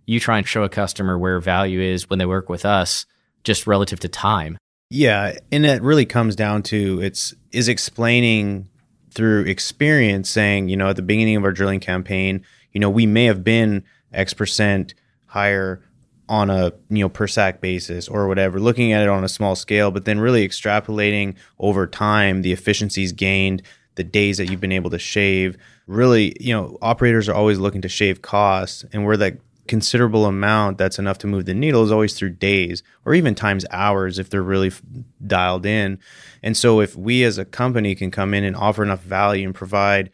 you 0.06 0.20
try 0.20 0.38
and 0.38 0.46
show 0.46 0.62
a 0.62 0.68
customer 0.68 1.18
where 1.18 1.40
value 1.40 1.80
is 1.80 2.10
when 2.10 2.18
they 2.18 2.26
work 2.26 2.48
with 2.48 2.64
us, 2.64 3.06
just 3.44 3.66
relative 3.66 4.00
to 4.00 4.08
time? 4.08 4.58
Yeah, 4.90 5.38
and 5.50 5.64
it 5.64 5.82
really 5.82 6.04
comes 6.04 6.36
down 6.36 6.62
to 6.64 7.00
it's 7.00 7.34
is 7.50 7.68
explaining 7.68 8.68
through 9.10 9.44
experience, 9.44 10.28
saying 10.28 10.68
you 10.68 10.76
know 10.76 10.90
at 10.90 10.96
the 10.96 11.02
beginning 11.02 11.36
of 11.36 11.44
our 11.44 11.52
drilling 11.52 11.80
campaign, 11.80 12.44
you 12.72 12.80
know 12.80 12.90
we 12.90 13.06
may 13.06 13.24
have 13.24 13.42
been 13.42 13.84
X 14.12 14.34
percent 14.34 14.94
higher 15.26 15.82
on 16.28 16.50
a 16.50 16.72
you 16.88 17.00
know 17.00 17.08
per 17.08 17.26
sack 17.26 17.60
basis 17.60 18.08
or 18.08 18.28
whatever 18.28 18.60
looking 18.60 18.92
at 18.92 19.02
it 19.02 19.08
on 19.08 19.24
a 19.24 19.28
small 19.28 19.56
scale 19.56 19.90
but 19.90 20.04
then 20.04 20.20
really 20.20 20.46
extrapolating 20.46 21.34
over 21.58 21.86
time 21.86 22.42
the 22.42 22.52
efficiencies 22.52 23.12
gained 23.12 23.62
the 23.94 24.04
days 24.04 24.38
that 24.38 24.50
you've 24.50 24.60
been 24.60 24.72
able 24.72 24.90
to 24.90 24.98
shave. 24.98 25.56
Really 25.86 26.34
you 26.40 26.54
know 26.54 26.78
operators 26.82 27.28
are 27.28 27.34
always 27.34 27.58
looking 27.58 27.82
to 27.82 27.88
shave 27.88 28.22
costs 28.22 28.84
and 28.92 29.04
where 29.04 29.16
that 29.16 29.38
considerable 29.68 30.26
amount 30.26 30.76
that's 30.76 30.98
enough 30.98 31.18
to 31.18 31.26
move 31.26 31.44
the 31.44 31.54
needle 31.54 31.84
is 31.84 31.92
always 31.92 32.14
through 32.14 32.30
days 32.30 32.82
or 33.04 33.14
even 33.14 33.34
times 33.34 33.64
hours 33.70 34.18
if 34.18 34.28
they're 34.28 34.42
really 34.42 34.68
f- 34.68 34.82
dialed 35.26 35.64
in. 35.64 35.98
And 36.42 36.56
so 36.56 36.80
if 36.80 36.96
we 36.96 37.22
as 37.22 37.38
a 37.38 37.44
company 37.44 37.94
can 37.94 38.10
come 38.10 38.34
in 38.34 38.44
and 38.44 38.56
offer 38.56 38.82
enough 38.82 39.02
value 39.02 39.46
and 39.46 39.54
provide 39.54 40.10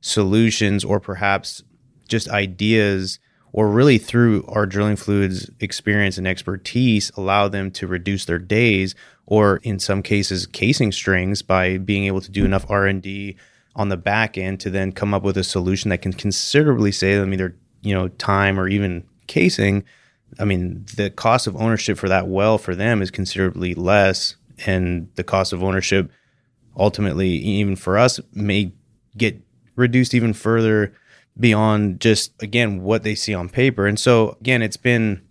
solutions 0.00 0.84
or 0.84 1.00
perhaps 1.00 1.62
just 2.08 2.28
ideas 2.28 3.18
or 3.52 3.68
really 3.68 3.98
through 3.98 4.44
our 4.48 4.66
drilling 4.66 4.96
fluids 4.96 5.50
experience 5.60 6.18
and 6.18 6.28
expertise 6.28 7.10
allow 7.16 7.48
them 7.48 7.70
to 7.70 7.86
reduce 7.86 8.24
their 8.24 8.38
days 8.38 8.94
or 9.30 9.58
in 9.62 9.78
some 9.78 10.02
cases 10.02 10.46
casing 10.46 10.92
strings 10.92 11.40
by 11.40 11.78
being 11.78 12.04
able 12.04 12.20
to 12.20 12.30
do 12.30 12.44
enough 12.44 12.66
r&d 12.68 13.34
on 13.74 13.88
the 13.88 13.96
back 13.96 14.36
end 14.36 14.60
to 14.60 14.68
then 14.68 14.92
come 14.92 15.14
up 15.14 15.22
with 15.22 15.38
a 15.38 15.44
solution 15.44 15.88
that 15.88 16.02
can 16.02 16.12
considerably 16.12 16.92
save 16.92 17.18
them 17.18 17.32
either 17.32 17.56
you 17.80 17.94
know 17.94 18.08
time 18.08 18.60
or 18.60 18.68
even 18.68 19.02
casing 19.26 19.82
i 20.38 20.44
mean 20.44 20.84
the 20.96 21.08
cost 21.08 21.46
of 21.46 21.56
ownership 21.56 21.96
for 21.96 22.08
that 22.08 22.28
well 22.28 22.58
for 22.58 22.74
them 22.74 23.00
is 23.00 23.10
considerably 23.10 23.74
less 23.74 24.36
and 24.66 25.08
the 25.14 25.24
cost 25.24 25.54
of 25.54 25.62
ownership 25.64 26.10
ultimately 26.76 27.28
even 27.28 27.74
for 27.74 27.96
us 27.96 28.20
may 28.34 28.70
get 29.16 29.40
reduced 29.76 30.14
even 30.14 30.32
further 30.32 30.92
beyond 31.38 32.00
just 32.00 32.32
again 32.42 32.82
what 32.82 33.02
they 33.02 33.14
see 33.14 33.34
on 33.34 33.48
paper. 33.48 33.86
And 33.86 33.98
so 33.98 34.36
again, 34.40 34.62
it's 34.62 34.76
been 34.76 35.22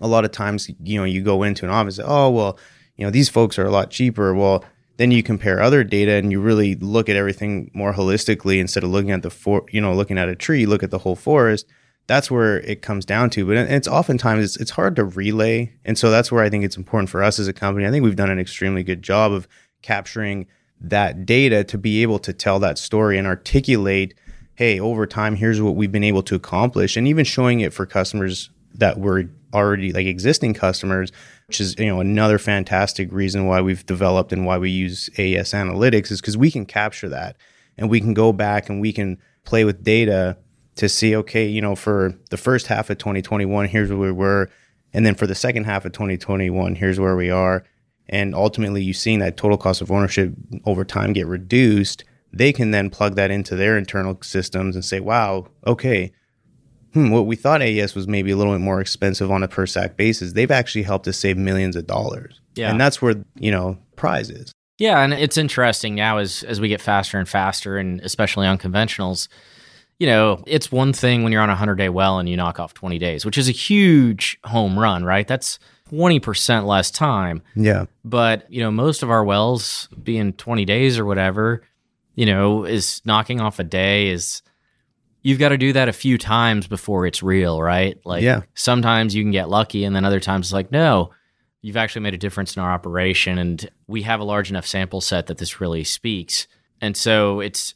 a 0.00 0.08
lot 0.08 0.24
of 0.24 0.32
times 0.32 0.70
you 0.82 0.98
know 0.98 1.04
you 1.04 1.22
go 1.22 1.42
into 1.42 1.64
an 1.64 1.70
office, 1.70 2.00
oh 2.02 2.30
well, 2.30 2.58
you 2.96 3.04
know 3.04 3.10
these 3.10 3.28
folks 3.28 3.58
are 3.58 3.66
a 3.66 3.70
lot 3.70 3.90
cheaper. 3.90 4.34
Well, 4.34 4.64
then 4.96 5.10
you 5.10 5.22
compare 5.22 5.60
other 5.60 5.82
data 5.82 6.12
and 6.12 6.30
you 6.30 6.40
really 6.40 6.76
look 6.76 7.08
at 7.08 7.16
everything 7.16 7.70
more 7.74 7.92
holistically 7.92 8.60
instead 8.60 8.84
of 8.84 8.90
looking 8.90 9.10
at 9.10 9.22
the 9.22 9.30
for 9.30 9.64
you 9.70 9.80
know 9.80 9.94
looking 9.94 10.18
at 10.18 10.28
a 10.28 10.36
tree 10.36 10.66
look 10.66 10.82
at 10.82 10.90
the 10.90 10.98
whole 10.98 11.16
forest. 11.16 11.66
That's 12.06 12.30
where 12.30 12.60
it 12.60 12.82
comes 12.82 13.06
down 13.06 13.30
to. 13.30 13.46
But 13.46 13.56
it's 13.56 13.88
oftentimes 13.88 14.44
it's, 14.44 14.56
it's 14.58 14.72
hard 14.72 14.94
to 14.96 15.04
relay. 15.04 15.72
And 15.86 15.96
so 15.96 16.10
that's 16.10 16.30
where 16.30 16.44
i 16.44 16.50
think 16.50 16.64
it's 16.64 16.76
important 16.76 17.08
for 17.08 17.22
us 17.22 17.38
as 17.38 17.48
a 17.48 17.52
company. 17.52 17.86
I 17.86 17.90
think 17.90 18.04
we've 18.04 18.16
done 18.16 18.30
an 18.30 18.38
extremely 18.38 18.82
good 18.82 19.02
job 19.02 19.32
of 19.32 19.48
capturing 19.82 20.46
that 20.80 21.24
data 21.24 21.64
to 21.64 21.78
be 21.78 22.02
able 22.02 22.18
to 22.18 22.32
tell 22.32 22.58
that 22.58 22.78
story 22.78 23.16
and 23.16 23.26
articulate 23.26 24.14
hey 24.56 24.78
over 24.78 25.06
time 25.06 25.36
here's 25.36 25.60
what 25.60 25.74
we've 25.74 25.92
been 25.92 26.04
able 26.04 26.22
to 26.22 26.34
accomplish. 26.34 26.96
And 26.96 27.08
even 27.08 27.24
showing 27.24 27.60
it 27.60 27.72
for 27.72 27.86
customers 27.86 28.50
that 28.74 29.00
were 29.00 29.24
already 29.52 29.92
like 29.92 30.06
existing 30.06 30.54
customers 30.54 31.12
which 31.46 31.60
is 31.60 31.74
you 31.78 31.86
know 31.86 32.00
another 32.00 32.38
fantastic 32.38 33.12
reason 33.12 33.46
why 33.46 33.60
we've 33.60 33.84
developed 33.86 34.32
and 34.32 34.46
why 34.46 34.58
we 34.58 34.70
use 34.70 35.10
AES 35.18 35.52
analytics 35.52 36.10
is 36.10 36.20
because 36.20 36.36
we 36.36 36.50
can 36.50 36.66
capture 36.66 37.08
that 37.08 37.36
and 37.76 37.90
we 37.90 38.00
can 38.00 38.14
go 38.14 38.32
back 38.32 38.68
and 38.68 38.80
we 38.80 38.92
can 38.92 39.18
play 39.44 39.64
with 39.64 39.84
data 39.84 40.36
to 40.76 40.88
see 40.88 41.14
okay 41.14 41.46
you 41.46 41.60
know 41.60 41.74
for 41.74 42.14
the 42.30 42.36
first 42.36 42.66
half 42.66 42.90
of 42.90 42.98
2021 42.98 43.68
here's 43.68 43.90
where 43.90 43.98
we 43.98 44.12
were 44.12 44.50
and 44.94 45.04
then 45.04 45.16
for 45.16 45.26
the 45.26 45.34
second 45.34 45.64
half 45.64 45.84
of 45.84 45.92
2021 45.92 46.76
here's 46.76 47.00
where 47.00 47.16
we 47.16 47.28
are. 47.28 47.64
And 48.08 48.34
ultimately 48.34 48.82
you've 48.82 48.96
seen 48.96 49.18
that 49.18 49.36
total 49.36 49.58
cost 49.58 49.82
of 49.82 49.90
ownership 49.90 50.32
over 50.64 50.84
time 50.84 51.12
get 51.12 51.26
reduced. 51.26 52.04
They 52.32 52.52
can 52.52 52.70
then 52.70 52.90
plug 52.90 53.16
that 53.16 53.30
into 53.30 53.56
their 53.56 53.76
internal 53.76 54.18
systems 54.22 54.76
and 54.76 54.84
say 54.84 55.00
wow 55.00 55.48
okay 55.66 56.12
hmm, 56.94 57.10
what 57.10 57.26
we 57.26 57.36
thought 57.36 57.60
AES 57.60 57.94
was 57.94 58.08
maybe 58.08 58.30
a 58.30 58.36
little 58.36 58.52
bit 58.52 58.60
more 58.60 58.80
expensive 58.80 59.30
on 59.30 59.42
a 59.42 59.48
per 59.48 59.66
sack 59.66 59.96
basis, 59.96 60.32
they've 60.32 60.50
actually 60.50 60.84
helped 60.84 61.06
us 61.06 61.18
save 61.18 61.36
millions 61.36 61.76
of 61.76 61.86
dollars. 61.86 62.40
Yeah. 62.54 62.70
And 62.70 62.80
that's 62.80 63.02
where, 63.02 63.16
you 63.34 63.50
know, 63.50 63.78
prize 63.96 64.30
is. 64.30 64.52
Yeah, 64.78 65.02
and 65.02 65.12
it's 65.12 65.36
interesting 65.36 65.94
now 65.94 66.18
as 66.18 66.42
as 66.42 66.60
we 66.60 66.68
get 66.68 66.80
faster 66.80 67.18
and 67.18 67.28
faster, 67.28 67.78
and 67.78 68.00
especially 68.00 68.46
on 68.46 68.58
conventionals. 68.58 69.28
You 70.00 70.08
know, 70.08 70.42
it's 70.48 70.72
one 70.72 70.92
thing 70.92 71.22
when 71.22 71.30
you're 71.30 71.40
on 71.40 71.50
a 71.50 71.54
hundred 71.54 71.76
day 71.76 71.88
well 71.88 72.18
and 72.18 72.28
you 72.28 72.36
knock 72.36 72.58
off 72.58 72.74
twenty 72.74 72.98
days, 72.98 73.24
which 73.24 73.38
is 73.38 73.48
a 73.48 73.52
huge 73.52 74.38
home 74.44 74.76
run, 74.76 75.04
right? 75.04 75.28
That's 75.28 75.60
twenty 75.88 76.18
percent 76.18 76.66
less 76.66 76.90
time. 76.90 77.42
Yeah. 77.54 77.86
But 78.04 78.50
you 78.52 78.60
know, 78.60 78.72
most 78.72 79.04
of 79.04 79.10
our 79.10 79.24
wells 79.24 79.88
being 80.02 80.32
twenty 80.32 80.64
days 80.64 80.98
or 80.98 81.04
whatever, 81.04 81.62
you 82.16 82.26
know, 82.26 82.64
is 82.64 83.00
knocking 83.04 83.40
off 83.40 83.60
a 83.60 83.64
day 83.64 84.08
is 84.08 84.42
you've 85.24 85.38
got 85.40 85.48
to 85.48 85.58
do 85.58 85.72
that 85.72 85.88
a 85.88 85.92
few 85.92 86.16
times 86.18 86.66
before 86.68 87.06
it's 87.06 87.22
real, 87.22 87.60
right? 87.60 87.98
Like 88.04 88.22
Yeah. 88.22 88.42
sometimes 88.54 89.14
you 89.14 89.24
can 89.24 89.32
get 89.32 89.48
lucky 89.48 89.84
and 89.84 89.96
then 89.96 90.04
other 90.04 90.20
times 90.20 90.46
it's 90.46 90.52
like, 90.52 90.70
no, 90.70 91.10
you've 91.62 91.76
actually 91.78 92.02
made 92.02 92.14
a 92.14 92.18
difference 92.18 92.54
in 92.56 92.62
our 92.62 92.70
operation 92.70 93.38
and 93.38 93.68
we 93.88 94.02
have 94.02 94.20
a 94.20 94.24
large 94.24 94.50
enough 94.50 94.66
sample 94.66 95.00
set 95.00 95.26
that 95.26 95.38
this 95.38 95.60
really 95.60 95.82
speaks. 95.82 96.46
And 96.80 96.96
so 96.96 97.40
it's 97.40 97.74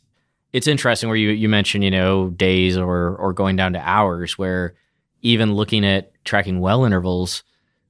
it's 0.52 0.66
interesting 0.66 1.08
where 1.08 1.16
you 1.16 1.30
you 1.30 1.48
mentioned, 1.48 1.84
you 1.84 1.90
know, 1.90 2.28
days 2.28 2.76
or 2.76 3.16
or 3.16 3.32
going 3.32 3.56
down 3.56 3.72
to 3.72 3.80
hours 3.80 4.36
where 4.38 4.74
even 5.22 5.54
looking 5.54 5.84
at 5.84 6.12
tracking 6.24 6.60
well 6.60 6.84
intervals 6.84 7.42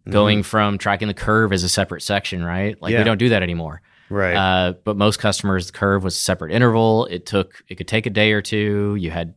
going 0.08 0.42
from 0.42 0.78
tracking 0.78 1.06
the 1.08 1.12
curve 1.12 1.52
as 1.52 1.62
a 1.64 1.68
separate 1.68 2.00
section, 2.02 2.42
right? 2.42 2.80
Like 2.80 2.92
Yeah. 2.92 2.98
we 3.00 3.04
don't 3.04 3.18
do 3.18 3.28
that 3.28 3.42
anymore. 3.42 3.82
Right. 4.08 4.34
Uh, 4.34 4.72
but 4.84 4.96
most 4.96 5.18
customers, 5.18 5.66
the 5.66 5.72
curve 5.74 6.02
was 6.02 6.14
a 6.14 6.18
separate 6.18 6.50
interval. 6.50 7.04
It 7.10 7.26
took, 7.26 7.62
it 7.68 7.74
could 7.74 7.88
take 7.88 8.06
a 8.06 8.10
day 8.10 8.32
or 8.32 8.40
two. 8.40 8.96
You 8.98 9.10
had, 9.10 9.34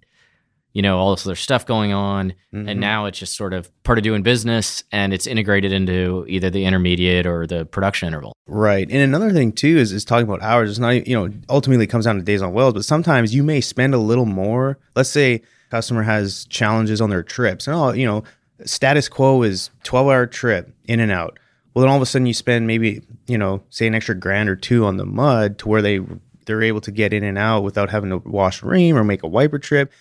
you 0.73 0.81
know, 0.81 0.97
all 0.97 1.13
this 1.13 1.25
other 1.25 1.35
stuff 1.35 1.65
going 1.65 1.91
on. 1.91 2.33
Mhm. 2.53 2.69
And 2.69 2.79
now 2.79 3.05
it's 3.05 3.19
just 3.19 3.35
sort 3.35 3.53
of 3.53 3.69
part 3.83 3.97
of 3.97 4.03
doing 4.03 4.23
business 4.23 4.83
and 4.91 5.13
it's 5.13 5.27
integrated 5.27 5.71
into 5.73 6.25
either 6.27 6.49
the 6.49 6.65
intermediate 6.65 7.25
or 7.25 7.45
the 7.45 7.65
production 7.65 8.07
interval. 8.07 8.33
Right. 8.47 8.87
And 8.89 9.01
another 9.01 9.31
thing 9.31 9.51
too 9.51 9.77
is, 9.77 9.91
is 9.91 10.05
talking 10.05 10.27
about 10.27 10.41
hours. 10.41 10.69
It's 10.69 10.79
not, 10.79 11.07
you 11.07 11.15
know, 11.15 11.33
ultimately 11.49 11.85
it 11.85 11.89
comes 11.89 12.05
down 12.05 12.15
to 12.17 12.21
days 12.21 12.41
on 12.41 12.53
wells, 12.53 12.73
but 12.73 12.85
sometimes 12.85 13.35
you 13.35 13.43
may 13.43 13.59
spend 13.61 13.93
a 13.93 13.97
little 13.97 14.25
more. 14.25 14.77
Let's 14.95 15.09
say 15.09 15.41
customer 15.69 16.03
has 16.03 16.45
challenges 16.45 17.01
on 17.01 17.09
their 17.09 17.23
trips 17.23 17.67
and 17.67 17.75
oh, 17.75 17.91
you 17.91 18.05
know, 18.05 18.23
status 18.63 19.09
quo 19.09 19.43
is 19.43 19.71
12 19.83 20.07
hour 20.07 20.25
trip 20.25 20.73
in 20.85 20.99
and 20.99 21.11
out. 21.11 21.37
Well, 21.73 21.83
then 21.83 21.89
all 21.89 21.95
of 21.95 22.01
a 22.01 22.05
sudden 22.05 22.25
you 22.25 22.33
spend 22.33 22.67
maybe, 22.67 23.01
you 23.27 23.37
know, 23.37 23.63
say 23.69 23.87
an 23.87 23.95
extra 23.95 24.15
grand 24.15 24.49
or 24.49 24.55
two 24.55 24.85
on 24.85 24.97
the 24.97 25.05
mud 25.05 25.57
to 25.59 25.69
where 25.69 25.81
they 25.81 25.99
they're 26.45 26.63
able 26.63 26.81
to 26.81 26.91
get 26.91 27.13
in 27.13 27.23
and 27.23 27.37
out 27.37 27.63
without 27.63 27.89
having 27.89 28.09
to 28.09 28.17
wash 28.17 28.63
ream 28.63 28.97
or 28.97 29.03
make 29.03 29.23
a 29.23 29.27
wiper 29.27 29.59
trip. 29.59 29.91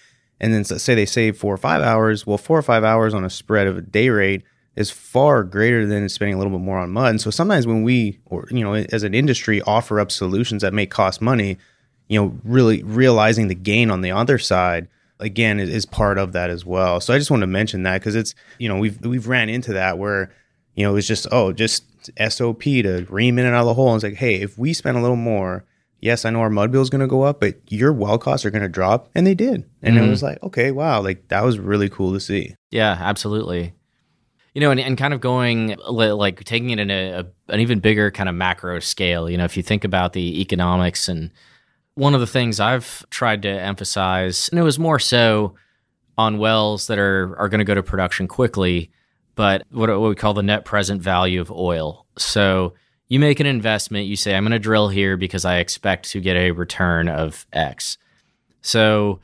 And 0.40 0.54
then 0.54 0.61
s- 0.61 0.82
say 0.82 0.94
they 0.94 1.06
save 1.06 1.37
four 1.37 1.52
or 1.52 1.59
five 1.59 1.82
hours. 1.82 2.26
Well, 2.26 2.38
four 2.38 2.59
or 2.59 2.62
five 2.62 2.85
hours 2.85 3.14
on 3.14 3.25
a 3.25 3.30
spread 3.30 3.66
of 3.66 3.76
a 3.76 3.82
day 3.82 4.09
rate 4.09 4.42
is 4.76 4.90
far 4.90 5.44
greater 5.44 5.87
than 5.87 6.09
spending 6.09 6.35
a 6.35 6.38
little 6.38 6.52
bit 6.52 6.64
more 6.64 6.78
on 6.78 6.90
mud. 6.90 7.11
And 7.11 7.20
so 7.20 7.30
sometimes 7.30 7.66
when 7.66 7.82
we, 7.82 8.18
or 8.26 8.47
you 8.50 8.64
know, 8.64 8.75
as 8.75 9.02
an 9.02 9.14
industry, 9.14 9.61
offer 9.62 10.00
up 10.00 10.11
solutions 10.11 10.62
that 10.62 10.73
may 10.73 10.87
cost 10.87 11.20
money, 11.20 11.59
you 12.09 12.20
know, 12.20 12.38
really 12.44 12.82
realizing 12.82 13.49
the 13.49 13.54
gain 13.54 13.90
on 13.90 14.00
the 14.00 14.11
other 14.11 14.38
side 14.38 14.88
again 15.18 15.61
is, 15.61 15.68
is 15.68 15.85
part 15.87 16.18
of 16.18 16.32
that 16.32 16.50
as 16.50 16.64
well. 16.64 17.00
So 17.00 17.12
I 17.12 17.18
just 17.18 17.30
want 17.30 17.42
to 17.42 17.47
mention 17.47 17.82
that 17.82 18.00
because 18.00 18.14
it's 18.16 18.35
you 18.59 18.68
know 18.68 18.78
we've 18.78 18.99
we've 19.04 19.28
ran 19.28 19.49
into 19.49 19.75
that 19.75 19.99
where 19.99 20.32
you 20.75 20.85
know 20.85 20.97
it's 20.97 21.06
just 21.06 21.26
oh 21.30 21.52
just 21.52 21.85
SOP 22.28 22.62
to 22.62 23.06
ream 23.11 23.38
in 23.38 23.44
and 23.44 23.54
out 23.54 23.61
of 23.61 23.66
the 23.66 23.75
hole. 23.75 23.88
And 23.88 23.97
it's 23.97 24.04
like 24.04 24.14
hey, 24.14 24.37
if 24.37 24.56
we 24.59 24.73
spend 24.73 24.97
a 24.97 25.02
little 25.02 25.16
more. 25.16 25.64
Yes, 26.00 26.25
I 26.25 26.30
know 26.30 26.40
our 26.40 26.50
mud 26.50 26.73
bill 26.73 26.80
is 26.83 26.90
going 26.90 27.00
to 27.02 27.07
go 27.07 27.23
up, 27.23 27.40
but 27.40 27.57
your 27.69 27.92
well 27.92 28.19
costs 28.19 28.45
are 28.47 28.50
going 28.50 28.62
to 28.62 28.69
drop, 28.69 29.09
and 29.14 29.26
they 29.26 29.35
did. 29.35 29.64
And 29.83 29.97
it 29.99 30.00
Mhm. 30.00 30.09
was 30.11 30.23
like, 30.23 30.42
okay, 30.42 30.71
wow, 30.71 31.02
like 31.02 31.28
that 31.28 31.45
was 31.45 31.59
really 31.59 31.88
cool 31.88 32.12
to 32.14 32.21
see. 32.21 32.54
Yeah, 32.71 32.97
absolutely. 32.99 33.75
You 34.54 34.61
know, 34.62 34.71
and, 34.71 34.80
and 34.80 34.97
kind 34.99 35.14
of 35.14 35.21
going 35.21 35.76
like 35.88 36.42
taking 36.45 36.71
it 36.71 36.78
in 36.80 36.90
a, 36.90 37.11
a 37.21 37.26
an 37.52 37.61
even 37.61 37.78
bigger 37.80 38.11
kind 38.11 38.28
of 38.28 38.35
macro 38.35 38.80
scale. 38.80 39.28
You 39.30 39.37
know, 39.38 39.45
if 39.45 39.57
you 39.57 39.62
think 39.62 39.85
about 39.85 40.12
the 40.12 40.40
economics 40.40 41.09
and 41.09 41.30
one 41.95 42.14
of 42.14 42.21
the 42.21 42.26
things 42.26 42.59
I've 42.61 43.04
tried 43.11 43.42
to 43.42 43.49
emphasize, 43.49 44.49
and 44.49 44.59
it 44.59 44.62
was 44.62 44.78
more 44.78 44.99
so 44.99 45.54
on 46.19 46.38
wells 46.38 46.87
that 46.88 46.99
are 46.99 47.37
are 47.38 47.49
going 47.49 47.61
to 47.61 47.64
go 47.64 47.75
to 47.75 47.83
production 47.83 48.26
quickly, 48.26 48.90
but 49.37 49.62
what, 49.71 49.88
what 49.88 50.09
we 50.09 50.14
call 50.14 50.35
the 50.35 50.42
net 50.42 50.64
present 50.64 51.00
value 51.02 51.40
of 51.40 51.50
oil. 51.52 52.07
So 52.19 52.75
you 53.11 53.21
make 53.21 53.40
an 53.40 53.47
investment, 53.47 54.07
you 54.07 54.17
say, 54.17 54.35
I'm 54.35 54.45
going 54.45 54.52
to 54.52 54.59
drill 54.59 54.88
here 54.88 55.19
because 55.19 55.45
I 55.45 55.59
expect 55.59 56.11
to 56.12 56.21
get 56.21 56.37
a 56.37 56.52
return 56.52 57.11
of 57.11 57.47
X. 57.52 57.99
So 58.62 59.21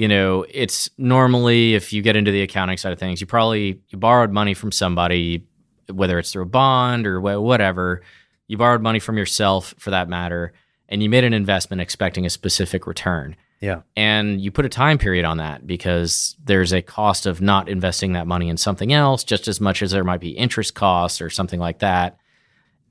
you 0.00 0.08
know, 0.08 0.46
it's 0.48 0.88
normally 0.96 1.74
if 1.74 1.92
you 1.92 2.00
get 2.00 2.16
into 2.16 2.30
the 2.30 2.40
accounting 2.40 2.78
side 2.78 2.90
of 2.90 2.98
things, 2.98 3.20
you 3.20 3.26
probably 3.26 3.82
you 3.90 3.98
borrowed 3.98 4.30
money 4.30 4.54
from 4.54 4.72
somebody, 4.72 5.46
whether 5.92 6.18
it's 6.18 6.32
through 6.32 6.44
a 6.44 6.46
bond 6.46 7.06
or 7.06 7.20
whatever. 7.20 8.00
You 8.46 8.56
borrowed 8.56 8.80
money 8.80 8.98
from 8.98 9.18
yourself, 9.18 9.74
for 9.76 9.90
that 9.90 10.08
matter, 10.08 10.54
and 10.88 11.02
you 11.02 11.10
made 11.10 11.24
an 11.24 11.34
investment 11.34 11.82
expecting 11.82 12.24
a 12.24 12.30
specific 12.30 12.86
return. 12.86 13.36
Yeah. 13.60 13.82
And 13.94 14.40
you 14.40 14.50
put 14.50 14.64
a 14.64 14.70
time 14.70 14.96
period 14.96 15.26
on 15.26 15.36
that 15.36 15.66
because 15.66 16.34
there's 16.42 16.72
a 16.72 16.80
cost 16.80 17.26
of 17.26 17.42
not 17.42 17.68
investing 17.68 18.14
that 18.14 18.26
money 18.26 18.48
in 18.48 18.56
something 18.56 18.94
else, 18.94 19.22
just 19.22 19.48
as 19.48 19.60
much 19.60 19.82
as 19.82 19.90
there 19.90 20.02
might 20.02 20.20
be 20.20 20.30
interest 20.30 20.74
costs 20.74 21.20
or 21.20 21.28
something 21.28 21.60
like 21.60 21.80
that. 21.80 22.16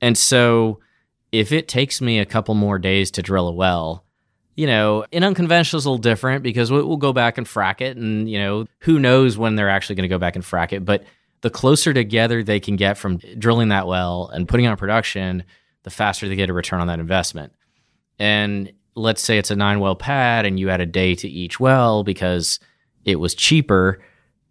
And 0.00 0.16
so, 0.16 0.80
if 1.32 1.52
it 1.52 1.68
takes 1.68 2.00
me 2.00 2.18
a 2.18 2.26
couple 2.26 2.54
more 2.54 2.78
days 2.78 3.10
to 3.12 3.22
drill 3.22 3.48
a 3.48 3.52
well, 3.52 4.04
you 4.56 4.66
know, 4.66 5.06
in 5.12 5.24
unconventional 5.24 5.78
is 5.78 5.86
a 5.86 5.88
little 5.88 5.98
different 5.98 6.42
because 6.42 6.70
we'll, 6.70 6.96
go 6.96 7.12
back 7.12 7.38
and 7.38 7.46
frack 7.46 7.80
it, 7.80 7.96
and 7.96 8.30
you 8.30 8.38
know, 8.38 8.66
who 8.80 8.98
knows 8.98 9.38
when 9.38 9.54
they're 9.54 9.70
actually 9.70 9.96
going 9.96 10.08
to 10.08 10.08
go 10.08 10.18
back 10.18 10.36
and 10.36 10.44
frack 10.44 10.72
it. 10.72 10.84
But 10.84 11.04
the 11.40 11.50
closer 11.50 11.94
together 11.94 12.42
they 12.42 12.60
can 12.60 12.76
get 12.76 12.98
from 12.98 13.18
drilling 13.38 13.68
that 13.68 13.86
well 13.86 14.28
and 14.28 14.46
putting 14.46 14.66
on 14.66 14.76
production, 14.76 15.44
the 15.84 15.90
faster 15.90 16.28
they 16.28 16.36
get 16.36 16.50
a 16.50 16.52
return 16.52 16.80
on 16.80 16.88
that 16.88 17.00
investment. 17.00 17.52
And 18.18 18.72
let's 18.94 19.22
say 19.22 19.38
it's 19.38 19.50
a 19.50 19.56
nine 19.56 19.80
well 19.80 19.96
pad, 19.96 20.44
and 20.44 20.60
you 20.60 20.68
add 20.68 20.80
a 20.80 20.86
day 20.86 21.14
to 21.14 21.28
each 21.28 21.58
well 21.58 22.04
because 22.04 22.60
it 23.04 23.16
was 23.16 23.34
cheaper, 23.34 24.02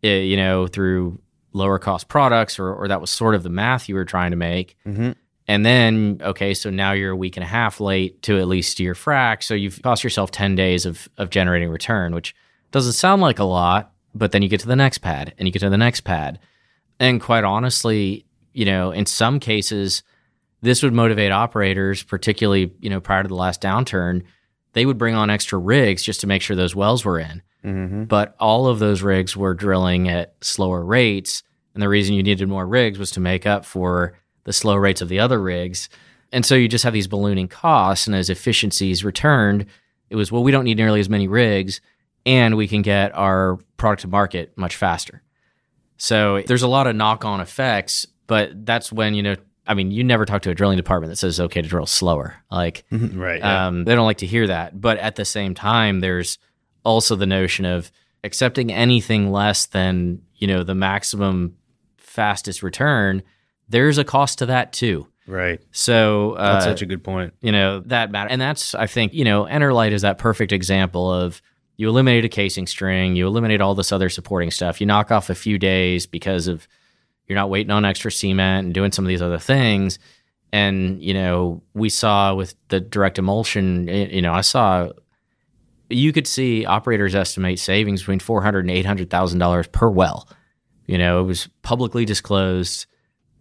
eh, 0.01 0.21
you 0.21 0.37
know, 0.37 0.65
through 0.65 1.21
lower 1.53 1.77
cost 1.77 2.07
products, 2.07 2.57
or 2.57 2.73
or 2.73 2.87
that 2.87 3.01
was 3.01 3.09
sort 3.09 3.35
of 3.35 3.43
the 3.43 3.49
math 3.49 3.87
you 3.87 3.95
were 3.95 4.05
trying 4.05 4.31
to 4.31 4.37
make. 4.37 4.75
Mm-hmm. 4.87 5.11
And 5.49 5.65
then, 5.65 6.19
okay, 6.21 6.53
so 6.53 6.69
now 6.69 6.91
you're 6.91 7.09
a 7.09 7.15
week 7.15 7.35
and 7.35 7.43
a 7.43 7.47
half 7.47 7.79
late 7.79 8.21
to 8.21 8.37
at 8.37 8.47
least 8.47 8.79
your 8.79 8.93
frac. 8.93 9.41
So 9.41 9.55
you've 9.55 9.81
cost 9.81 10.03
yourself 10.03 10.29
10 10.29 10.53
days 10.53 10.85
of, 10.85 11.09
of 11.17 11.31
generating 11.31 11.69
return, 11.69 12.13
which 12.13 12.35
doesn't 12.69 12.93
sound 12.93 13.23
like 13.23 13.39
a 13.39 13.43
lot, 13.43 13.91
but 14.13 14.31
then 14.31 14.43
you 14.43 14.47
get 14.47 14.59
to 14.59 14.67
the 14.67 14.75
next 14.75 14.99
pad 14.99 15.33
and 15.39 15.47
you 15.47 15.51
get 15.51 15.61
to 15.61 15.69
the 15.71 15.75
next 15.75 16.01
pad. 16.01 16.37
And 16.99 17.19
quite 17.19 17.43
honestly, 17.43 18.27
you 18.53 18.63
know, 18.63 18.91
in 18.91 19.07
some 19.07 19.39
cases, 19.39 20.03
this 20.61 20.83
would 20.83 20.93
motivate 20.93 21.31
operators, 21.31 22.03
particularly, 22.03 22.71
you 22.79 22.91
know, 22.91 23.01
prior 23.01 23.23
to 23.23 23.27
the 23.27 23.33
last 23.33 23.59
downturn, 23.59 24.21
they 24.73 24.85
would 24.85 24.99
bring 24.99 25.15
on 25.15 25.31
extra 25.31 25.57
rigs 25.57 26.03
just 26.03 26.21
to 26.21 26.27
make 26.27 26.43
sure 26.43 26.55
those 26.55 26.75
wells 26.75 27.03
were 27.03 27.17
in. 27.17 27.41
Mm-hmm. 27.65 28.03
But 28.03 28.35
all 28.39 28.67
of 28.67 28.77
those 28.77 29.01
rigs 29.01 29.35
were 29.35 29.55
drilling 29.55 30.09
at 30.09 30.35
slower 30.41 30.85
rates. 30.85 31.41
And 31.73 31.81
the 31.81 31.89
reason 31.89 32.13
you 32.13 32.21
needed 32.21 32.47
more 32.47 32.67
rigs 32.67 32.99
was 32.99 33.09
to 33.11 33.19
make 33.19 33.47
up 33.47 33.65
for 33.65 34.13
the 34.49 34.53
slow 34.53 34.73
rates 34.73 34.99
of 34.99 35.09
the 35.09 35.19
other 35.19 35.39
rigs. 35.39 35.89
And 36.31 36.43
so 36.43 36.55
you 36.55 36.67
just 36.67 36.83
have 36.83 36.91
these 36.91 37.05
ballooning 37.05 37.47
costs. 37.47 38.07
And 38.07 38.15
as 38.15 38.31
efficiencies 38.31 39.05
returned, 39.05 39.67
it 40.09 40.15
was, 40.15 40.31
well, 40.31 40.41
we 40.41 40.51
don't 40.51 40.63
need 40.63 40.77
nearly 40.77 40.99
as 40.99 41.07
many 41.07 41.27
rigs 41.27 41.81
and 42.25 42.57
we 42.57 42.67
can 42.67 42.81
get 42.81 43.15
our 43.15 43.59
product 43.77 44.01
to 44.01 44.07
market 44.07 44.57
much 44.57 44.75
faster. 44.75 45.21
So 45.97 46.41
there's 46.47 46.63
a 46.63 46.67
lot 46.67 46.87
of 46.87 46.95
knock 46.95 47.25
on 47.25 47.41
effects, 47.41 48.07
but 48.25 48.65
that's 48.65 48.91
when, 48.91 49.13
you 49.13 49.21
know, 49.21 49.35
I 49.67 49.75
mean, 49.75 49.91
you 49.91 50.03
never 50.03 50.25
talk 50.25 50.41
to 50.41 50.49
a 50.49 50.55
drilling 50.55 50.77
department 50.77 51.11
that 51.11 51.17
says 51.17 51.39
okay 51.39 51.61
to 51.61 51.69
drill 51.69 51.85
slower. 51.85 52.33
Like, 52.49 52.85
right. 52.91 53.37
yeah. 53.37 53.67
um, 53.67 53.83
they 53.83 53.93
don't 53.93 54.07
like 54.07 54.17
to 54.17 54.25
hear 54.25 54.47
that. 54.47 54.81
But 54.81 54.97
at 54.97 55.15
the 55.15 55.25
same 55.25 55.53
time, 55.53 55.99
there's 55.99 56.39
also 56.83 57.15
the 57.15 57.27
notion 57.27 57.65
of 57.65 57.91
accepting 58.23 58.73
anything 58.73 59.31
less 59.31 59.67
than 59.67 60.23
you 60.37 60.47
know 60.47 60.63
the 60.63 60.73
maximum 60.73 61.55
fastest 61.97 62.63
return. 62.63 63.21
There's 63.69 63.97
a 63.97 64.03
cost 64.03 64.39
to 64.39 64.47
that 64.47 64.73
too. 64.73 65.07
right. 65.27 65.61
So 65.71 66.33
uh, 66.33 66.53
That's 66.53 66.65
such 66.65 66.81
a 66.81 66.85
good 66.85 67.03
point. 67.03 67.33
you 67.41 67.51
know 67.51 67.81
that 67.85 68.11
matter 68.11 68.29
and 68.31 68.41
that's 68.41 68.73
i 68.75 68.87
think 68.87 69.13
you 69.13 69.23
know 69.23 69.45
enterlite 69.45 69.91
is 69.91 70.01
that 70.01 70.17
perfect 70.17 70.51
example 70.51 71.11
of 71.13 71.41
you 71.77 71.87
eliminate 71.87 72.25
a 72.25 72.29
casing 72.29 72.65
string 72.67 73.15
you 73.15 73.25
eliminate 73.27 73.61
all 73.61 73.75
this 73.75 73.91
other 73.91 74.09
supporting 74.09 74.51
stuff 74.51 74.81
you 74.81 74.87
knock 74.87 75.11
off 75.11 75.29
a 75.29 75.35
few 75.35 75.57
days 75.59 76.05
because 76.07 76.47
of 76.47 76.67
you're 77.27 77.35
not 77.37 77.49
waiting 77.49 77.71
on 77.71 77.85
extra 77.85 78.11
cement 78.11 78.65
and 78.65 78.73
doing 78.73 78.91
some 78.91 79.05
of 79.05 79.09
these 79.09 79.21
other 79.21 79.37
things 79.37 79.99
and 80.51 81.01
you 81.01 81.13
know 81.13 81.61
we 81.75 81.89
saw 81.89 82.33
with 82.33 82.55
the 82.69 82.79
direct 82.79 83.19
emulsion 83.19 83.87
you 83.87 84.21
know 84.21 84.33
i 84.33 84.41
saw 84.41 84.89
you 85.89 86.11
could 86.11 86.27
see 86.27 86.65
operators 86.65 87.15
estimate 87.15 87.59
savings 87.59 88.01
between 88.01 88.19
400 88.19 88.59
and 88.61 88.71
800 88.71 89.09
thousand 89.09 89.39
dollars 89.39 89.67
per 89.67 89.89
well 89.89 90.27
you 90.87 90.97
know 90.97 91.19
it 91.21 91.23
was 91.23 91.47
publicly 91.61 92.03
disclosed 92.03 92.87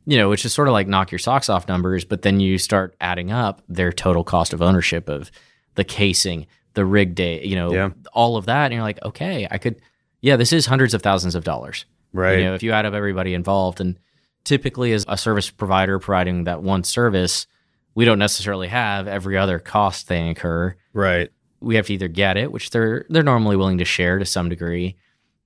you 0.08 0.16
know, 0.16 0.28
which 0.30 0.44
is 0.44 0.52
sort 0.54 0.68
of 0.68 0.72
like 0.72 0.88
knock 0.88 1.10
your 1.12 1.18
socks 1.18 1.48
off 1.48 1.68
numbers, 1.68 2.04
but 2.04 2.22
then 2.22 2.40
you 2.40 2.56
start 2.56 2.96
adding 3.00 3.30
up 3.30 3.60
their 3.68 3.92
total 3.92 4.24
cost 4.24 4.52
of 4.54 4.62
ownership 4.62 5.08
of 5.08 5.30
the 5.74 5.84
casing, 5.84 6.46
the 6.74 6.84
rig 6.84 7.14
day, 7.14 7.44
you 7.44 7.54
know, 7.56 7.72
Yeah. 7.72 7.90
all 8.12 8.36
of 8.36 8.46
that. 8.46 8.64
And 8.66 8.74
you're 8.74 8.82
like, 8.82 9.02
okay, 9.04 9.46
I 9.50 9.58
could, 9.58 9.80
yeah, 10.22 10.36
this 10.36 10.52
is 10.52 10.64
hundreds 10.66 10.94
of 10.94 11.02
thousands 11.02 11.34
of 11.34 11.44
dollars. 11.44 11.84
Right. 12.12 12.38
You 12.38 12.44
know, 12.44 12.54
if 12.54 12.62
you 12.62 12.72
add 12.72 12.86
up 12.86 12.94
everybody 12.94 13.34
involved. 13.34 13.80
And 13.82 13.98
typically, 14.44 14.92
as 14.94 15.04
a 15.08 15.18
service 15.18 15.50
provider 15.50 15.98
providing 15.98 16.44
that 16.44 16.62
one 16.62 16.84
service, 16.84 17.46
we 17.94 18.04
don't 18.06 18.18
necessarily 18.18 18.68
have 18.68 19.06
every 19.08 19.36
other 19.36 19.58
cost 19.58 20.08
they 20.08 20.26
incur. 20.26 20.74
right. 20.94 21.30
We 21.60 21.74
have 21.74 21.86
to 21.88 21.94
either 21.94 22.06
get 22.06 22.36
it, 22.36 22.52
which 22.52 22.70
they're 22.70 23.04
they're 23.10 23.24
normally 23.24 23.56
willing 23.56 23.78
to 23.78 23.84
share 23.84 24.18
to 24.20 24.24
some 24.24 24.48
degree, 24.48 24.94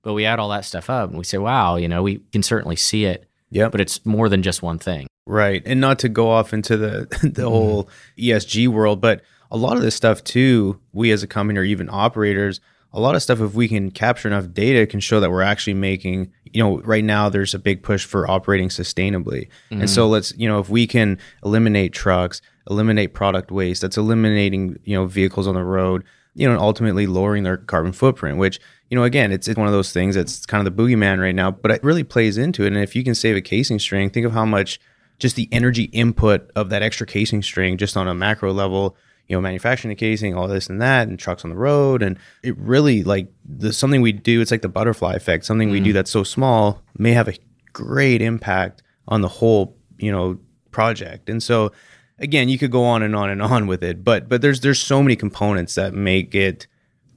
but 0.03 0.13
we 0.13 0.25
add 0.25 0.37
all 0.39 0.49
that 0.49 0.63
stuff 0.63 0.87
up 0.87 1.09
and 1.09 1.17
we 1.17 1.23
say, 1.23 1.39
wow, 1.39 1.75
you 1.75 1.87
know, 1.87 2.03
we 2.03 2.19
can 2.31 2.43
certainly 2.43 2.75
see 2.75 3.05
it, 3.05 3.25
Yep. 3.53 3.71
but 3.71 3.81
it's 3.81 4.05
more 4.05 4.29
than 4.29 4.41
just 4.43 4.61
one 4.61 4.79
thing. 4.79 5.07
Right. 5.25 5.61
And 5.65 5.79
not 5.79 5.99
to 5.99 6.09
go 6.09 6.29
off 6.29 6.53
into 6.53 6.75
the 6.77 7.07
Mm-hmm. 7.11 7.29
the 7.29 7.49
whole 7.49 7.89
ESG 8.17 8.67
world, 8.67 8.99
but 9.01 9.21
a 9.51 9.57
lot 9.57 9.77
of 9.77 9.83
this 9.83 9.95
stuff 9.95 10.23
too, 10.23 10.79
we 10.91 11.11
as 11.11 11.23
a 11.23 11.27
company 11.27 11.59
or 11.59 11.63
even 11.63 11.87
operators, 11.89 12.59
a 12.91 12.99
lot 12.99 13.15
of 13.15 13.23
stuff 13.23 13.39
if 13.41 13.53
we 13.53 13.67
can 13.67 13.89
capture 13.91 14.27
enough 14.27 14.51
data 14.53 14.85
can 14.85 14.99
show 14.99 15.19
that 15.19 15.31
we're 15.31 15.41
actually 15.41 15.73
making, 15.73 16.31
you 16.51 16.61
know, 16.63 16.79
right 16.81 17.03
now 17.03 17.29
there's 17.29 17.53
a 17.55 17.59
big 17.59 17.81
push 17.81 18.05
for 18.05 18.29
operating 18.29 18.69
sustainably. 18.69 19.47
And 19.71 19.89
so 19.89 20.07
let's, 20.07 20.31
you 20.37 20.47
know, 20.47 20.59
if 20.59 20.69
we 20.69 20.85
can 20.85 21.17
eliminate 21.43 21.93
trucks, 21.93 22.41
eliminate 22.69 23.13
product 23.13 23.51
waste, 23.51 23.81
that's 23.81 23.97
eliminating, 23.97 24.77
you 24.83 24.95
know, 24.95 25.05
vehicles 25.07 25.47
on 25.47 25.55
the 25.55 25.63
road, 25.63 26.03
you 26.35 26.47
know, 26.47 26.53
and 26.53 26.61
ultimately 26.61 27.07
lowering 27.07 27.43
their 27.43 27.57
carbon 27.57 27.91
footprint, 27.93 28.37
which, 28.37 28.59
you 28.89 28.97
know, 28.97 29.03
again, 29.03 29.31
it's, 29.31 29.47
it's 29.47 29.57
one 29.57 29.67
of 29.67 29.73
those 29.73 29.91
things 29.91 30.15
that's 30.15 30.45
kind 30.45 30.65
of 30.65 30.75
the 30.75 30.83
boogeyman 30.83 31.19
right 31.19 31.35
now, 31.35 31.51
but 31.51 31.71
it 31.71 31.83
really 31.83 32.03
plays 32.03 32.37
into 32.37 32.63
it. 32.63 32.67
And 32.67 32.77
if 32.77 32.95
you 32.95 33.03
can 33.03 33.15
save 33.15 33.35
a 33.35 33.41
casing 33.41 33.79
string, 33.79 34.09
think 34.09 34.25
of 34.25 34.33
how 34.33 34.45
much 34.45 34.79
just 35.19 35.35
the 35.35 35.49
energy 35.51 35.83
input 35.85 36.51
of 36.55 36.69
that 36.69 36.83
extra 36.83 37.07
casing 37.07 37.41
string 37.41 37.77
just 37.77 37.95
on 37.95 38.07
a 38.07 38.13
macro 38.13 38.51
level 38.51 38.95
you 39.27 39.35
know 39.35 39.41
manufacturing 39.41 39.89
the 39.89 39.95
casing 39.95 40.35
all 40.35 40.47
this 40.47 40.67
and 40.67 40.81
that 40.81 41.07
and 41.07 41.17
trucks 41.17 41.43
on 41.43 41.49
the 41.49 41.55
road. 41.55 42.03
And 42.03 42.17
it 42.43 42.57
really 42.57 43.03
like 43.03 43.31
the 43.45 43.71
something 43.73 44.01
we 44.01 44.11
do 44.11 44.41
it's 44.41 44.51
like 44.51 44.61
the 44.61 44.69
butterfly 44.69 45.13
effect. 45.13 45.45
Something 45.45 45.69
we 45.69 45.79
do 45.79 45.89
mm-hmm. 45.89 45.95
that's 45.95 46.11
so 46.11 46.23
small 46.23 46.81
may 46.97 47.13
have 47.13 47.27
a 47.27 47.35
great 47.71 48.21
impact 48.21 48.83
on 49.07 49.21
the 49.21 49.27
whole 49.27 49.77
you 49.97 50.11
know 50.11 50.39
project. 50.71 51.29
And 51.29 51.41
so 51.41 51.71
again 52.19 52.49
you 52.49 52.57
could 52.57 52.71
go 52.71 52.83
on 52.83 53.01
and 53.01 53.15
on 53.15 53.29
and 53.29 53.41
on 53.41 53.65
with 53.65 53.83
it 53.83 54.03
but 54.03 54.29
but 54.29 54.41
there's 54.41 54.61
there's 54.61 54.79
so 54.79 55.01
many 55.01 55.15
components 55.15 55.75
that 55.75 55.93
make 55.93 56.35
it 56.35 56.67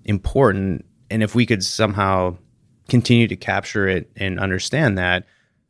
important 0.04 0.84
and 1.10 1.22
if 1.22 1.34
we 1.34 1.46
could 1.46 1.64
somehow 1.64 2.36
continue 2.88 3.26
to 3.28 3.36
capture 3.36 3.88
it 3.88 4.10
and 4.16 4.38
understand 4.38 4.96
that 4.98 5.24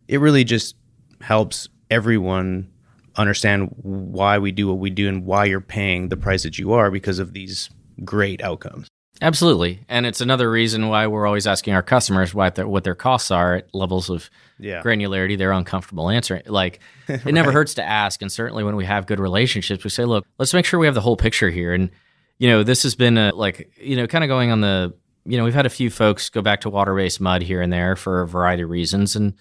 it 0.08 0.20
really 0.20 0.44
just 0.44 0.76
helps 1.20 1.68
everyone 1.90 2.70
understand 3.16 3.74
why 3.82 4.38
we 4.38 4.52
do 4.52 4.66
what 4.68 4.78
we 4.78 4.90
do 4.90 5.08
and 5.08 5.24
why 5.24 5.44
you're 5.46 5.60
paying 5.60 6.08
the 6.10 6.16
price 6.16 6.42
that 6.42 6.58
you 6.58 6.72
are 6.72 6.90
because 6.90 7.18
of 7.18 7.32
these 7.32 7.70
great 8.04 8.42
outcomes. 8.42 8.88
Absolutely, 9.22 9.80
and 9.88 10.04
it's 10.04 10.20
another 10.20 10.50
reason 10.50 10.88
why 10.88 11.06
we're 11.06 11.26
always 11.26 11.46
asking 11.46 11.72
our 11.72 11.82
customers 11.82 12.34
what 12.34 12.54
their 12.56 12.68
what 12.68 12.84
their 12.84 12.94
costs 12.94 13.30
are 13.30 13.56
at 13.56 13.74
levels 13.74 14.10
of 14.10 14.28
Yeah. 14.58 14.82
granularity 14.82 15.38
they're 15.38 15.52
uncomfortable 15.52 16.10
answering. 16.10 16.42
Like 16.44 16.80
it 17.08 17.24
never 17.32 17.50
hurts 17.50 17.72
to 17.74 17.82
ask, 17.82 18.20
and 18.20 18.30
certainly 18.30 18.62
when 18.62 18.76
we 18.76 18.84
have 18.84 19.06
good 19.06 19.18
relationships, 19.18 19.84
we 19.84 19.88
say, 19.90 20.04
"Look, 20.04 20.26
let's 20.38 20.52
make 20.52 20.66
sure 20.66 20.78
we 20.78 20.84
have 20.86 20.94
the 20.94 21.00
whole 21.00 21.16
picture 21.16 21.48
here." 21.48 21.72
And 21.72 21.90
you 22.38 22.50
know, 22.50 22.62
this 22.62 22.82
has 22.82 22.94
been 22.94 23.16
a, 23.16 23.34
like 23.34 23.72
you 23.80 23.96
know, 23.96 24.06
kind 24.06 24.22
of 24.22 24.28
going 24.28 24.50
on 24.50 24.60
the 24.60 24.92
you 25.26 25.36
know, 25.36 25.44
we've 25.44 25.54
had 25.54 25.66
a 25.66 25.70
few 25.70 25.90
folks 25.90 26.30
go 26.30 26.42
back 26.42 26.60
to 26.62 26.70
water 26.70 26.94
based 26.94 27.20
mud 27.20 27.42
here 27.42 27.60
and 27.60 27.72
there 27.72 27.96
for 27.96 28.22
a 28.22 28.28
variety 28.28 28.62
of 28.62 28.70
reasons, 28.70 29.16
and 29.16 29.34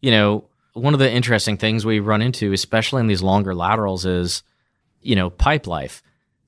you 0.00 0.10
know, 0.10 0.44
one 0.74 0.94
of 0.94 1.00
the 1.00 1.10
interesting 1.10 1.56
things 1.56 1.84
we 1.84 2.00
run 2.00 2.22
into, 2.22 2.52
especially 2.52 3.00
in 3.00 3.06
these 3.06 3.22
longer 3.22 3.54
laterals, 3.54 4.04
is 4.04 4.42
you 5.00 5.16
know, 5.16 5.30
pipe 5.30 5.66
life. 5.66 6.02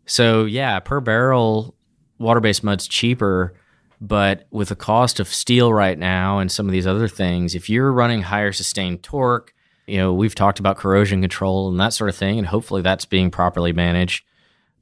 So 0.07 0.44
yeah, 0.44 0.79
per 0.81 1.01
barrel, 1.01 1.75
water 2.18 2.40
based 2.40 2.64
mud's 2.64 2.87
cheaper, 2.87 3.55
but 4.01 4.47
with 4.51 4.68
the 4.68 4.77
cost 4.77 5.20
of 5.20 5.29
steel 5.29 5.73
right 5.73 5.99
now 5.99 6.38
and 6.38 6.51
some 6.51 6.66
of 6.66 6.73
these 6.73 6.87
other 6.87 7.09
things, 7.09 7.55
if 7.55 7.68
you're 7.68 7.92
running 7.92 8.23
higher 8.23 8.53
sustained 8.53 9.03
torque, 9.03 9.55
you 9.87 9.97
know, 9.97 10.12
we've 10.12 10.35
talked 10.35 10.59
about 10.59 10.79
corrosion 10.79 11.20
control 11.20 11.68
and 11.68 11.79
that 11.81 11.92
sort 11.92 12.11
of 12.11 12.16
thing, 12.16 12.38
and 12.38 12.47
hopefully 12.47 12.83
that's 12.83 13.05
being 13.05 13.31
properly 13.31 13.73
managed. 13.73 14.25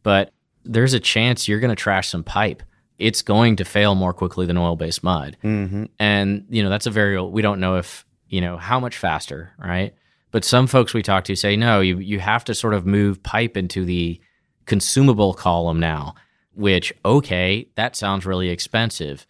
But 0.03 0.33
there's 0.65 0.95
a 0.95 1.01
chance 1.01 1.49
you're 1.49 1.61
going 1.61 1.71
to 1.71 1.77
trash 1.77 2.09
some 2.09 2.25
pipe. 2.25 2.62
It's 3.03 3.23
going 3.23 3.57
to 3.57 3.65
fail 3.65 3.95
more 3.95 4.12
quickly 4.12 4.47
than 4.47 4.57
oil 4.57 4.77
based 4.77 5.03
mud. 5.03 5.37
Mm-hmm. 5.43 5.85
And, 5.99 6.47
you 6.49 6.62
know, 6.62 6.71
that's 6.71 6.87
a 6.87 6.91
very, 6.91 7.21
we 7.21 7.43
don't 7.43 7.61
know 7.61 7.77
if, 7.77 8.07
you 8.29 8.41
know, 8.41 8.57
how 8.57 8.79
much 8.79 8.97
faster, 8.97 9.53
right? 9.59 9.95
But 10.31 10.45
some 10.45 10.67
folks 10.67 10.95
we 10.95 11.03
talk 11.03 11.25
to 11.25 11.37
say, 11.37 11.57
no, 11.57 11.81
you, 11.81 11.99
you 11.99 12.21
have 12.21 12.45
to 12.45 12.55
sort 12.55 12.75
of 12.75 12.87
move 12.87 13.23
pipe 13.23 13.57
into 13.57 13.85
the 13.85 14.21
consumable 14.67 15.35
column 15.35 15.81
now, 15.81 16.15
which, 16.55 16.93
okay, 17.05 17.69
that 17.75 17.97
sounds 17.97 18.25
really 18.25 18.49
expensive. 18.49 19.27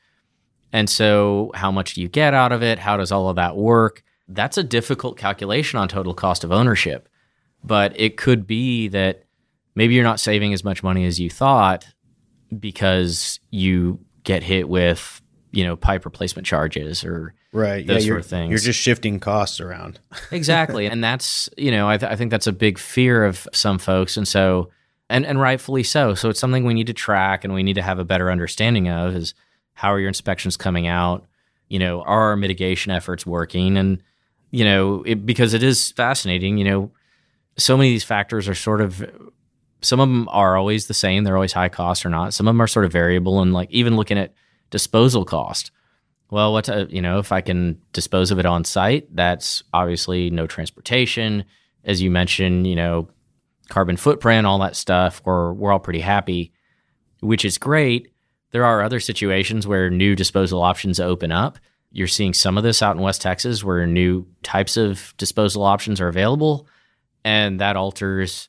And 0.72 0.88
so, 0.88 1.50
how 1.54 1.70
much 1.70 1.94
do 1.94 2.02
you 2.02 2.08
get 2.08 2.34
out 2.34 2.52
of 2.52 2.62
it? 2.62 2.78
How 2.78 2.96
does 2.96 3.12
all 3.12 3.28
of 3.28 3.36
that 3.36 3.56
work? 3.56 4.02
That's 4.28 4.56
a 4.56 4.62
difficult 4.62 5.18
calculation 5.18 5.78
on 5.78 5.88
total 5.88 6.14
cost 6.14 6.44
of 6.44 6.52
ownership. 6.52 7.08
But 7.64 7.98
it 7.98 8.16
could 8.16 8.46
be 8.46 8.88
that 8.88 9.24
maybe 9.74 9.94
you're 9.94 10.04
not 10.04 10.20
saving 10.20 10.52
as 10.52 10.64
much 10.64 10.82
money 10.82 11.04
as 11.04 11.20
you 11.20 11.30
thought 11.30 11.86
because 12.58 13.40
you 13.50 13.98
get 14.24 14.42
hit 14.42 14.68
with, 14.68 15.20
you 15.52 15.64
know, 15.64 15.76
pipe 15.76 16.04
replacement 16.04 16.46
charges 16.46 17.04
or 17.04 17.34
Right. 17.52 17.86
Those 17.86 17.96
yeah, 17.96 18.00
sort 18.00 18.06
you're, 18.06 18.18
of 18.18 18.26
things. 18.26 18.50
You're 18.50 18.58
just 18.58 18.80
shifting 18.80 19.20
costs 19.20 19.60
around. 19.60 20.00
exactly 20.30 20.86
and 20.86 21.04
that's 21.04 21.48
you 21.56 21.70
know 21.70 21.88
I, 21.88 21.98
th- 21.98 22.10
I 22.10 22.16
think 22.16 22.30
that's 22.30 22.46
a 22.46 22.52
big 22.52 22.78
fear 22.78 23.24
of 23.24 23.46
some 23.52 23.78
folks 23.78 24.16
and 24.16 24.26
so 24.26 24.70
and 25.10 25.26
and 25.26 25.38
rightfully 25.38 25.82
so 25.82 26.14
so 26.14 26.30
it's 26.30 26.40
something 26.40 26.64
we 26.64 26.74
need 26.74 26.86
to 26.86 26.94
track 26.94 27.44
and 27.44 27.52
we 27.52 27.62
need 27.62 27.74
to 27.74 27.82
have 27.82 27.98
a 27.98 28.04
better 28.04 28.30
understanding 28.30 28.88
of 28.88 29.14
is 29.14 29.34
how 29.74 29.92
are 29.92 30.00
your 30.00 30.08
inspections 30.08 30.56
coming 30.56 30.86
out 30.86 31.26
you 31.68 31.78
know 31.78 32.00
are 32.02 32.28
our 32.28 32.36
mitigation 32.36 32.90
efforts 32.90 33.26
working 33.26 33.76
and 33.76 34.02
you 34.50 34.64
know 34.64 35.02
it, 35.04 35.26
because 35.26 35.52
it 35.52 35.62
is 35.62 35.90
fascinating 35.92 36.56
you 36.56 36.64
know 36.64 36.90
so 37.58 37.76
many 37.76 37.90
of 37.90 37.94
these 37.94 38.04
factors 38.04 38.48
are 38.48 38.54
sort 38.54 38.80
of 38.80 39.04
some 39.82 40.00
of 40.00 40.08
them 40.08 40.28
are 40.30 40.56
always 40.56 40.86
the 40.86 40.94
same 40.94 41.24
they're 41.24 41.36
always 41.36 41.52
high 41.52 41.68
cost 41.68 42.06
or 42.06 42.08
not 42.08 42.32
some 42.34 42.48
of 42.48 42.54
them 42.54 42.62
are 42.62 42.66
sort 42.66 42.84
of 42.84 42.92
variable 42.92 43.40
and 43.42 43.52
like 43.52 43.70
even 43.70 43.96
looking 43.96 44.18
at 44.18 44.32
disposal 44.70 45.24
cost 45.24 45.70
well, 46.32 46.54
what's 46.54 46.70
a, 46.70 46.84
uh, 46.84 46.86
you 46.88 47.02
know, 47.02 47.18
if 47.18 47.30
I 47.30 47.42
can 47.42 47.78
dispose 47.92 48.30
of 48.30 48.38
it 48.38 48.46
on 48.46 48.64
site, 48.64 49.14
that's 49.14 49.62
obviously 49.74 50.30
no 50.30 50.46
transportation. 50.46 51.44
As 51.84 52.00
you 52.00 52.10
mentioned, 52.10 52.66
you 52.66 52.74
know, 52.74 53.10
carbon 53.68 53.98
footprint, 53.98 54.46
all 54.46 54.58
that 54.60 54.74
stuff, 54.74 55.20
or 55.26 55.52
we're 55.52 55.70
all 55.70 55.78
pretty 55.78 56.00
happy, 56.00 56.54
which 57.20 57.44
is 57.44 57.58
great. 57.58 58.14
There 58.50 58.64
are 58.64 58.80
other 58.80 58.98
situations 58.98 59.66
where 59.66 59.90
new 59.90 60.16
disposal 60.16 60.62
options 60.62 60.98
open 60.98 61.32
up. 61.32 61.58
You're 61.90 62.06
seeing 62.06 62.32
some 62.32 62.56
of 62.56 62.64
this 62.64 62.80
out 62.80 62.96
in 62.96 63.02
West 63.02 63.20
Texas 63.20 63.62
where 63.62 63.86
new 63.86 64.26
types 64.42 64.78
of 64.78 65.12
disposal 65.18 65.62
options 65.62 66.00
are 66.00 66.08
available, 66.08 66.66
and 67.26 67.60
that 67.60 67.76
alters, 67.76 68.48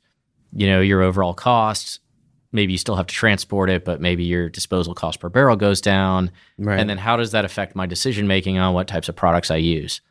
you 0.56 0.68
know, 0.68 0.82
your 0.82 1.02
overall 1.02 1.34
cost. 1.34 2.00
Maybe 2.52 2.74
you 2.74 2.78
still 2.78 2.96
have 2.96 3.08
to 3.08 3.16
transport 3.16 3.70
it, 3.70 3.84
but 3.84 4.00
maybe 4.00 4.24
your 4.24 4.48
disposal 4.48 4.94
cost 4.94 5.20
per 5.20 5.30
barrel 5.30 5.56
goes 5.56 5.82
down. 5.82 6.32
Right. 6.60 6.80
And 6.80 6.90
then 6.90 7.00
how 7.00 7.18
does 7.18 7.32
that 7.32 7.46
affect 7.46 7.76
my 7.76 7.88
decision 7.88 8.28
making 8.28 8.60
on 8.60 8.74
what 8.74 8.88
types 8.88 9.10
of 9.10 9.16
products 9.16 9.50
I 9.50 9.56
use? 9.56 10.02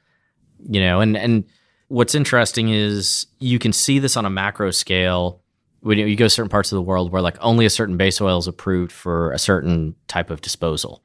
You 0.69 0.81
know, 0.81 1.01
and 1.01 1.17
and 1.17 1.45
what's 1.89 2.15
interesting 2.15 2.71
is 2.71 3.27
you 3.39 3.59
can 3.59 3.73
see 3.73 3.99
this 3.99 4.17
on 4.17 4.25
a 4.25 4.31
macro 4.31 4.71
scale 4.71 5.41
when 5.81 5.99
you 5.99 6.17
go 6.17 6.27
to 6.27 6.31
certain 6.31 6.49
parts 6.49 6.73
of 6.73 6.77
the 6.77 6.83
world 6.83 7.13
where 7.13 7.23
like 7.23 7.37
only 7.41 7.67
a 7.67 7.71
certain 7.71 7.97
base 7.97 8.21
oil 8.21 8.39
is 8.39 8.47
approved 8.47 8.93
for 8.93 9.33
a 9.33 9.39
certain 9.39 9.95
type 10.09 10.31
of 10.31 10.41
disposal. 10.41 11.03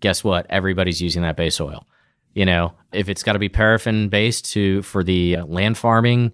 Guess 0.00 0.24
what? 0.24 0.46
Everybody's 0.50 1.00
using 1.00 1.22
that 1.22 1.36
base 1.36 1.60
oil. 1.60 1.86
You 2.34 2.44
know, 2.44 2.74
if 2.92 3.08
it's 3.08 3.22
got 3.22 3.34
to 3.34 3.38
be 3.38 3.48
paraffin 3.48 4.08
based 4.08 4.52
to 4.52 4.82
for 4.82 5.04
the 5.04 5.36
uh, 5.36 5.46
land 5.46 5.78
farming, 5.78 6.32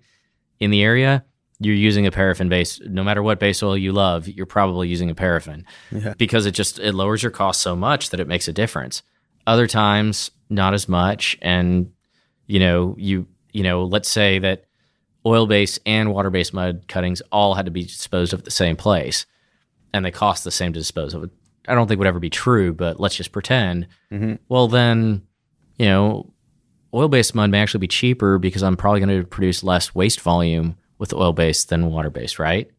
in 0.60 0.70
the 0.70 0.82
area, 0.82 1.24
you're 1.60 1.74
using 1.74 2.06
a 2.06 2.10
paraffin 2.10 2.48
base. 2.48 2.80
No 2.86 3.04
matter 3.04 3.22
what 3.22 3.38
base 3.38 3.62
oil 3.62 3.76
you 3.76 3.92
love, 3.92 4.26
you're 4.26 4.46
probably 4.46 4.88
using 4.88 5.10
a 5.10 5.14
paraffin 5.14 5.64
Yeah. 5.92 6.14
because 6.16 6.46
it 6.46 6.52
just 6.52 6.78
it 6.78 6.94
lowers 6.94 7.22
your 7.22 7.30
cost 7.30 7.60
so 7.60 7.76
much 7.76 8.10
that 8.10 8.20
it 8.20 8.26
makes 8.26 8.48
a 8.48 8.52
difference. 8.52 9.02
Other 9.46 9.66
times, 9.66 10.30
not 10.48 10.74
as 10.74 10.88
much, 10.88 11.36
and 11.42 11.92
you 12.46 12.58
know 12.60 12.94
you 12.98 13.26
you 13.52 13.62
know 13.62 13.84
let's 13.84 14.08
say 14.08 14.38
that 14.38 14.64
oil 15.26 15.46
based 15.46 15.78
and 15.84 16.12
water 16.14 16.30
based 16.30 16.54
mud 16.54 16.84
cuttings 16.88 17.20
all 17.30 17.54
had 17.54 17.66
to 17.66 17.70
be 17.70 17.82
disposed 17.84 18.32
of 18.32 18.38
at 18.40 18.44
the 18.46 18.50
same 18.50 18.76
place, 18.76 19.26
and 19.92 20.04
they 20.04 20.10
cost 20.10 20.44
the 20.44 20.50
same 20.50 20.72
to 20.72 20.80
dispose 20.80 21.14
of. 21.14 21.30
I 21.68 21.74
don't 21.74 21.86
think 21.88 21.98
would 21.98 22.06
ever 22.08 22.18
be 22.20 22.30
true, 22.30 22.72
but 22.72 22.98
let's 22.98 23.16
just 23.16 23.32
pretend. 23.32 23.86
Mhm. 24.10 24.38
Well, 24.48 24.66
then 24.66 25.22
you 25.78 25.86
know 25.86 26.32
oil 26.94 27.08
based 27.08 27.34
mud 27.34 27.50
may 27.50 27.60
actually 27.60 27.80
be 27.80 27.86
cheaper 27.88 28.38
because 28.38 28.62
I'm 28.62 28.76
probably 28.76 29.00
going 29.00 29.20
to 29.22 29.26
produce 29.26 29.62
less 29.62 29.94
waste 29.94 30.20
volume 30.22 30.76
with 31.00 31.12
oil 31.14 31.32
based 31.32 31.70
than 31.70 31.86
water 31.86 32.10
based, 32.10 32.38
right? 32.38 32.70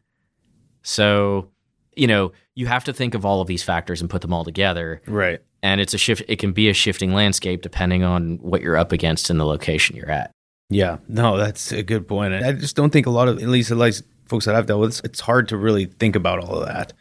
So, 0.82 1.50
you 1.94 2.06
know, 2.06 2.32
you 2.54 2.66
have 2.66 2.84
to 2.84 2.92
think 2.92 3.14
of 3.14 3.26
all 3.26 3.42
of 3.42 3.48
these 3.48 3.62
factors 3.62 4.00
and 4.00 4.08
put 4.08 4.22
them 4.22 4.32
all 4.32 4.44
together. 4.44 5.02
Right. 5.06 5.40
And 5.62 5.80
it's 5.80 5.92
a 5.92 5.98
shift, 5.98 6.22
it 6.28 6.38
can 6.38 6.52
be 6.52 6.70
a 6.70 6.72
shifting 6.72 7.12
landscape 7.12 7.62
depending 7.62 8.04
on 8.04 8.38
what 8.38 8.62
you're 8.62 8.76
up 8.76 8.92
against 8.92 9.28
in 9.28 9.38
the 9.38 9.44
location 9.44 9.96
you're 9.96 10.10
at. 10.10 10.30
Yeah, 10.70 10.98
no, 11.06 11.36
that's 11.36 11.72
a 11.72 11.82
good 11.82 12.08
point. 12.08 12.32
I 12.32 12.52
just 12.52 12.76
don't 12.76 12.90
think 12.90 13.06
a 13.06 13.10
lot 13.10 13.28
of, 13.28 13.42
at 13.42 13.48
least 13.48 13.70
at 13.70 13.76
least 13.76 14.04
folks 14.26 14.46
that 14.46 14.54
I've 14.54 14.66
dealt 14.66 14.80
with, 14.80 15.04
it's 15.04 15.20
hard 15.20 15.48
to 15.48 15.56
really 15.56 15.86
think 15.86 16.16
about 16.16 16.42
all 16.42 16.62
of 16.62 16.66
that. 16.66 16.92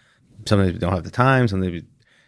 Sometimes 0.46 0.74
we 0.74 0.80
don't 0.80 0.92
have 0.92 1.04
the 1.04 1.12
time, 1.12 1.48
sometimes 1.48 1.72
we 1.72 1.84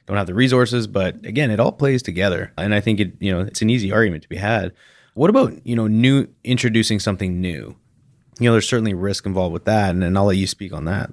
don't 0.06 0.17
have 0.17 0.27
the 0.27 0.36
resources, 0.36 0.88
but 0.88 1.25
again, 1.25 1.51
it 1.51 1.60
all 1.60 1.71
plays 1.71 2.03
together. 2.03 2.53
And 2.58 2.73
I 2.73 2.79
think 2.79 2.99
it, 2.99 3.13
you 3.19 3.32
know, 3.32 3.41
it's 3.41 3.62
an 3.62 3.69
easy 3.69 3.91
argument 3.91 4.23
to 4.23 4.29
be 4.29 4.38
had. 4.38 4.71
What 5.15 5.29
about, 5.29 5.65
you 5.65 5.75
know, 5.75 5.88
new 5.88 6.27
introducing 6.43 6.99
something 6.99 7.41
new? 7.41 7.75
You 8.43 8.49
know, 8.49 8.53
there's 8.53 8.67
certainly 8.67 8.93
risk 8.93 9.25
involved 9.25 9.53
with 9.53 9.65
that, 9.65 9.91
and, 9.91 10.03
and 10.03 10.17
I'll 10.17 10.25
let 10.25 10.36
you 10.38 10.47
speak 10.47 10.73
on 10.73 10.86
that. 10.86 11.12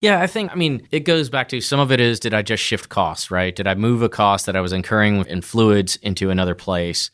Yeah, 0.00 0.20
I 0.22 0.26
think, 0.26 0.50
I 0.50 0.54
mean, 0.54 0.88
it 0.90 1.00
goes 1.00 1.28
back 1.28 1.50
to 1.50 1.60
some 1.60 1.78
of 1.78 1.92
it 1.92 2.00
is 2.00 2.18
did 2.18 2.32
I 2.32 2.40
just 2.40 2.62
shift 2.62 2.88
costs, 2.88 3.30
right? 3.30 3.54
Did 3.54 3.66
I 3.66 3.74
move 3.74 4.00
a 4.02 4.08
cost 4.08 4.46
that 4.46 4.56
I 4.56 4.62
was 4.62 4.72
incurring 4.72 5.26
in 5.26 5.42
fluids 5.42 5.96
into 5.96 6.30
another 6.30 6.54
place? 6.54 7.10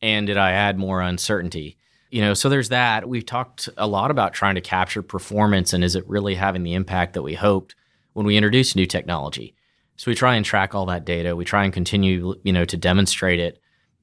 And 0.00 0.26
did 0.26 0.38
I 0.38 0.52
add 0.52 0.78
more 0.78 1.02
uncertainty? 1.02 1.76
You 2.10 2.22
know, 2.22 2.32
so 2.32 2.48
there's 2.48 2.70
that. 2.70 3.06
We've 3.08 3.26
talked 3.26 3.68
a 3.76 3.86
lot 3.86 4.10
about 4.10 4.32
trying 4.32 4.54
to 4.54 4.62
capture 4.62 5.02
performance 5.02 5.74
and 5.74 5.84
is 5.84 5.96
it 5.96 6.08
really 6.08 6.34
having 6.34 6.62
the 6.62 6.72
impact 6.74 7.12
that 7.12 7.22
we 7.22 7.34
hoped 7.34 7.74
when 8.14 8.24
we 8.24 8.36
introduce 8.38 8.74
new 8.74 8.86
technology? 8.86 9.54
So 9.96 10.10
we 10.10 10.14
try 10.14 10.36
and 10.36 10.46
track 10.46 10.74
all 10.74 10.86
that 10.86 11.04
data. 11.04 11.36
We 11.36 11.44
try 11.44 11.64
and 11.64 11.74
continue, 11.74 12.36
you 12.42 12.52
know, 12.54 12.64
to 12.64 12.76
demonstrate 12.78 13.38
it. 13.40 13.60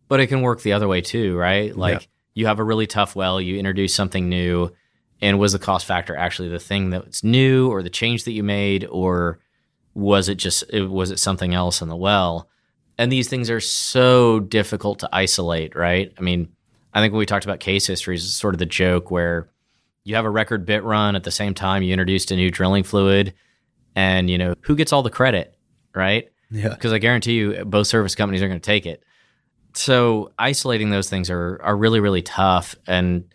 But 0.08 0.20
it 0.20 0.28
can 0.28 0.42
work 0.42 0.62
the 0.62 0.74
other 0.74 0.88
way 0.88 1.02
too, 1.02 1.36
right? 1.38 1.76
Like 1.76 2.02
Yeah. 2.02 2.08
you 2.36 2.46
have 2.46 2.60
a 2.60 2.64
really 2.64 2.86
tough 2.86 3.16
well, 3.16 3.42
you 3.42 3.58
introduce 3.58 3.96
something 3.96 4.30
new, 4.30 4.72
and 5.22 5.38
was 5.40 5.52
the 5.54 5.60
cost 5.60 5.86
factor 5.86 6.16
actually 6.16 6.50
the 6.50 6.60
thing 6.60 6.90
that's 6.90 7.24
new 7.24 7.70
or 7.70 7.82
the 7.84 7.90
change 7.90 8.24
that 8.24 8.32
you 8.32 8.44
made 8.44 8.86
or 8.86 9.40
was 9.94 10.30
it 10.30 10.36
just 10.36 10.64
was 10.74 11.12
it 11.12 11.20
something 11.20 11.54
else 11.54 11.82
in 11.82 11.90
the 11.90 11.96
well 11.96 12.48
and 12.98 13.12
these 13.12 13.28
things 13.30 13.50
are 13.50 13.60
so 13.60 14.40
difficult 14.40 15.00
to 15.00 15.10
isolate 15.14 15.76
right 15.76 16.14
i 16.18 16.22
mean 16.22 16.48
i 16.94 17.02
think 17.02 17.12
when 17.12 17.20
we 17.20 17.26
talked 17.26 17.46
about 17.46 17.60
case 17.60 17.88
histories 17.88 18.24
it's 18.24 18.34
sort 18.34 18.56
of 18.56 18.60
the 18.60 18.66
joke 18.66 19.12
where 19.12 19.50
you 20.04 20.16
have 20.16 20.26
a 20.26 20.30
record 20.30 20.66
bit 20.66 20.84
run 20.84 21.16
at 21.16 21.24
the 21.24 21.32
same 21.32 21.54
time 21.54 21.84
you 21.84 21.92
introduced 21.94 22.32
a 22.32 22.36
new 22.36 22.50
drilling 22.50 22.84
fluid 22.84 23.34
and 23.96 24.30
you 24.30 24.38
know 24.38 24.54
who 24.62 24.76
gets 24.76 24.92
all 24.94 25.04
the 25.04 25.10
credit 25.10 25.56
right 25.94 26.30
Yeah. 26.50 26.70
because 26.70 26.94
I 26.94 26.98
guarantee 27.00 27.34
you 27.34 27.66
both 27.66 27.88
service 27.88 28.16
companies 28.16 28.42
are 28.42 28.48
going 28.48 28.60
to 28.60 28.66
take 28.66 28.86
it. 28.86 29.04
So 29.74 30.32
isolating 30.40 30.90
those 30.90 31.10
things 31.10 31.30
are 31.30 31.60
are 31.64 31.76
really 31.78 32.00
really 32.00 32.22
tough, 32.22 32.76
and 32.88 33.26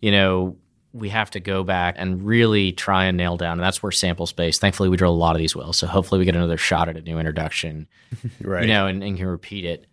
you 0.00 0.10
know 0.12 0.56
we 0.92 1.08
have 1.10 1.30
to 1.30 1.40
go 1.40 1.62
back 1.62 1.94
and 1.98 2.24
really 2.24 2.72
try 2.72 3.04
and 3.04 3.16
nail 3.16 3.36
down. 3.36 3.52
And 3.52 3.60
that's 3.60 3.82
where 3.82 3.92
sample 3.92 4.26
space. 4.26 4.58
Thankfully, 4.58 4.88
we 4.88 4.96
drill 4.96 5.12
a 5.12 5.14
lot 5.14 5.36
of 5.36 5.38
these 5.38 5.54
wells, 5.54 5.76
so 5.76 5.86
hopefully 5.86 6.18
we 6.18 6.24
get 6.24 6.34
another 6.34 6.56
shot 6.56 6.88
at 6.88 6.96
a 6.96 7.00
new 7.00 7.18
introduction, 7.18 7.86
Right. 8.40 8.62
you 8.62 8.68
know, 8.68 8.86
and, 8.86 9.02
and 9.02 9.16
can 9.16 9.26
repeat 9.26 9.64
it. 9.64 9.86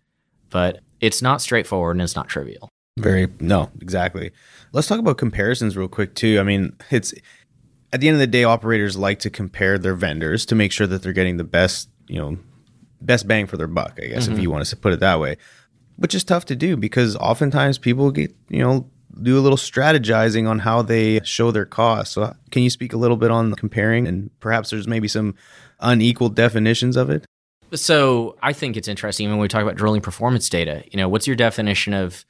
But 0.50 0.80
it's 1.00 1.22
not 1.22 1.40
straightforward 1.40 1.96
and 1.96 2.02
it's 2.02 2.16
not 2.16 2.28
trivial. 2.28 2.70
Very 2.96 3.28
no, 3.38 3.70
exactly. 3.80 4.32
Let's 4.72 4.88
talk 4.88 4.98
about 4.98 5.18
comparisons 5.18 5.76
real 5.76 5.88
quick 5.88 6.14
too. 6.14 6.40
I 6.40 6.42
mean, 6.42 6.76
it's 6.90 7.14
at 7.92 8.00
the 8.00 8.08
end 8.08 8.16
of 8.16 8.20
the 8.20 8.26
day, 8.26 8.44
operators 8.44 8.96
like 8.96 9.20
to 9.20 9.30
compare 9.30 9.78
their 9.78 9.94
vendors 9.94 10.44
to 10.46 10.54
make 10.54 10.72
sure 10.72 10.86
that 10.86 11.02
they're 11.02 11.12
getting 11.12 11.36
the 11.36 11.44
best, 11.44 11.88
you 12.08 12.18
know, 12.18 12.38
best 13.00 13.28
bang 13.28 13.46
for 13.46 13.56
their 13.56 13.68
buck. 13.68 13.98
I 14.02 14.06
guess 14.08 14.26
if 14.26 14.34
mm-hmm. 14.34 14.42
you 14.42 14.50
want 14.50 14.66
to 14.66 14.76
put 14.76 14.92
it 14.92 15.00
that 15.00 15.20
way, 15.20 15.36
which 15.96 16.14
is 16.14 16.24
tough 16.24 16.44
to 16.46 16.56
do 16.56 16.76
because 16.76 17.16
oftentimes 17.16 17.78
people 17.78 18.10
get, 18.10 18.34
you 18.48 18.60
know, 18.60 18.90
do 19.22 19.38
a 19.38 19.40
little 19.40 19.58
strategizing 19.58 20.48
on 20.48 20.60
how 20.60 20.82
they 20.82 21.20
show 21.24 21.50
their 21.50 21.66
costs. 21.66 22.14
So, 22.14 22.34
can 22.50 22.62
you 22.62 22.70
speak 22.70 22.92
a 22.92 22.96
little 22.96 23.16
bit 23.16 23.30
on 23.30 23.54
comparing 23.54 24.06
and 24.06 24.30
perhaps 24.40 24.70
there's 24.70 24.88
maybe 24.88 25.08
some 25.08 25.34
unequal 25.80 26.28
definitions 26.28 26.96
of 26.96 27.10
it? 27.10 27.24
So 27.74 28.36
I 28.42 28.52
think 28.52 28.76
it's 28.76 28.88
interesting 28.88 29.28
when 29.28 29.38
we 29.38 29.48
talk 29.48 29.62
about 29.62 29.76
drilling 29.76 30.00
performance 30.00 30.48
data. 30.48 30.84
You 30.90 30.96
know, 30.96 31.08
what's 31.08 31.26
your 31.26 31.36
definition 31.36 31.92
of, 31.92 32.24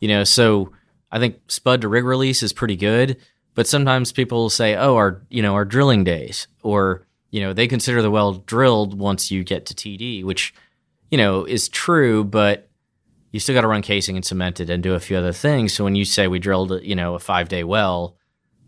you 0.00 0.08
know, 0.08 0.24
so 0.24 0.72
I 1.10 1.18
think 1.18 1.38
spud 1.48 1.80
to 1.80 1.88
rig 1.88 2.04
release 2.04 2.42
is 2.42 2.52
pretty 2.52 2.76
good, 2.76 3.16
but 3.54 3.66
sometimes 3.66 4.12
people 4.12 4.50
say, 4.50 4.76
oh, 4.76 4.94
our, 4.94 5.22
you 5.30 5.42
know, 5.42 5.54
our 5.54 5.64
drilling 5.64 6.04
days, 6.04 6.46
or, 6.62 7.06
you 7.30 7.40
know, 7.40 7.52
they 7.52 7.66
consider 7.66 8.02
the 8.02 8.10
well 8.10 8.34
drilled 8.34 8.98
once 8.98 9.30
you 9.30 9.42
get 9.42 9.66
to 9.66 9.74
TD, 9.74 10.22
which, 10.24 10.54
you 11.10 11.18
know, 11.18 11.44
is 11.44 11.68
true, 11.68 12.22
but 12.22 12.67
you 13.30 13.40
still 13.40 13.54
got 13.54 13.60
to 13.62 13.68
run 13.68 13.82
casing 13.82 14.16
and 14.16 14.24
cement 14.24 14.60
it 14.60 14.70
and 14.70 14.82
do 14.82 14.94
a 14.94 15.00
few 15.00 15.16
other 15.16 15.32
things. 15.32 15.74
So 15.74 15.84
when 15.84 15.94
you 15.94 16.04
say 16.04 16.28
we 16.28 16.38
drilled, 16.38 16.82
you 16.82 16.94
know, 16.96 17.14
a 17.14 17.18
five 17.18 17.48
day 17.48 17.64
well, 17.64 18.16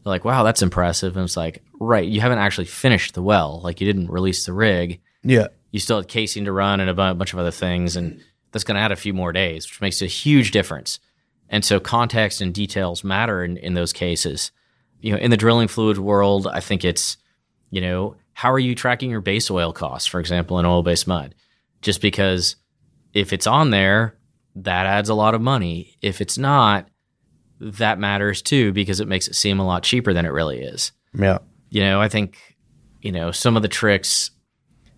they're 0.04 0.10
like, 0.10 0.24
wow, 0.24 0.42
that's 0.42 0.62
impressive. 0.62 1.16
And 1.16 1.24
it's 1.24 1.36
like, 1.36 1.62
right, 1.80 2.06
you 2.06 2.20
haven't 2.20 2.38
actually 2.38 2.66
finished 2.66 3.14
the 3.14 3.22
well. 3.22 3.60
Like 3.62 3.80
you 3.80 3.86
didn't 3.86 4.10
release 4.10 4.44
the 4.46 4.52
rig 4.52 5.00
Yeah. 5.22 5.48
you 5.70 5.80
still 5.80 5.96
had 5.98 6.08
casing 6.08 6.44
to 6.44 6.52
run 6.52 6.80
and 6.80 6.90
a 6.90 6.94
bunch 6.94 7.32
of 7.32 7.38
other 7.38 7.50
things, 7.50 7.96
and 7.96 8.20
that's 8.52 8.64
going 8.64 8.74
to 8.76 8.80
add 8.80 8.92
a 8.92 8.96
few 8.96 9.12
more 9.14 9.32
days, 9.32 9.68
which 9.68 9.80
makes 9.80 10.02
a 10.02 10.06
huge 10.06 10.50
difference. 10.50 10.98
And 11.48 11.64
so 11.64 11.80
context 11.80 12.40
and 12.40 12.54
details 12.54 13.02
matter 13.02 13.44
in, 13.44 13.56
in 13.56 13.74
those 13.74 13.92
cases. 13.92 14.50
You 15.00 15.12
know, 15.12 15.18
in 15.18 15.30
the 15.30 15.36
drilling 15.36 15.68
fluid 15.68 15.98
world, 15.98 16.46
I 16.46 16.60
think 16.60 16.84
it's, 16.84 17.16
you 17.70 17.80
know, 17.80 18.16
how 18.34 18.52
are 18.52 18.58
you 18.58 18.74
tracking 18.74 19.10
your 19.10 19.20
base 19.20 19.50
oil 19.50 19.72
costs, 19.72 20.06
for 20.06 20.20
example, 20.20 20.58
in 20.58 20.66
oil 20.66 20.82
based 20.82 21.06
mud? 21.06 21.34
Just 21.82 22.00
because 22.00 22.56
if 23.14 23.32
it's 23.32 23.46
on 23.46 23.70
there, 23.70 24.16
that 24.56 24.86
adds 24.86 25.08
a 25.08 25.14
lot 25.14 25.34
of 25.34 25.40
money. 25.40 25.96
If 26.02 26.20
it's 26.20 26.38
not, 26.38 26.88
that 27.60 27.98
matters 27.98 28.42
too 28.42 28.72
because 28.72 29.00
it 29.00 29.08
makes 29.08 29.28
it 29.28 29.34
seem 29.34 29.60
a 29.60 29.66
lot 29.66 29.82
cheaper 29.82 30.12
than 30.12 30.24
it 30.24 30.30
really 30.30 30.60
is. 30.60 30.92
Yeah. 31.12 31.38
you 31.70 31.80
know 31.82 32.00
i 32.00 32.08
think 32.08 32.38
you 33.02 33.10
know 33.12 33.30
some 33.32 33.56
of 33.56 33.62
the 33.62 33.68
tricks 33.68 34.30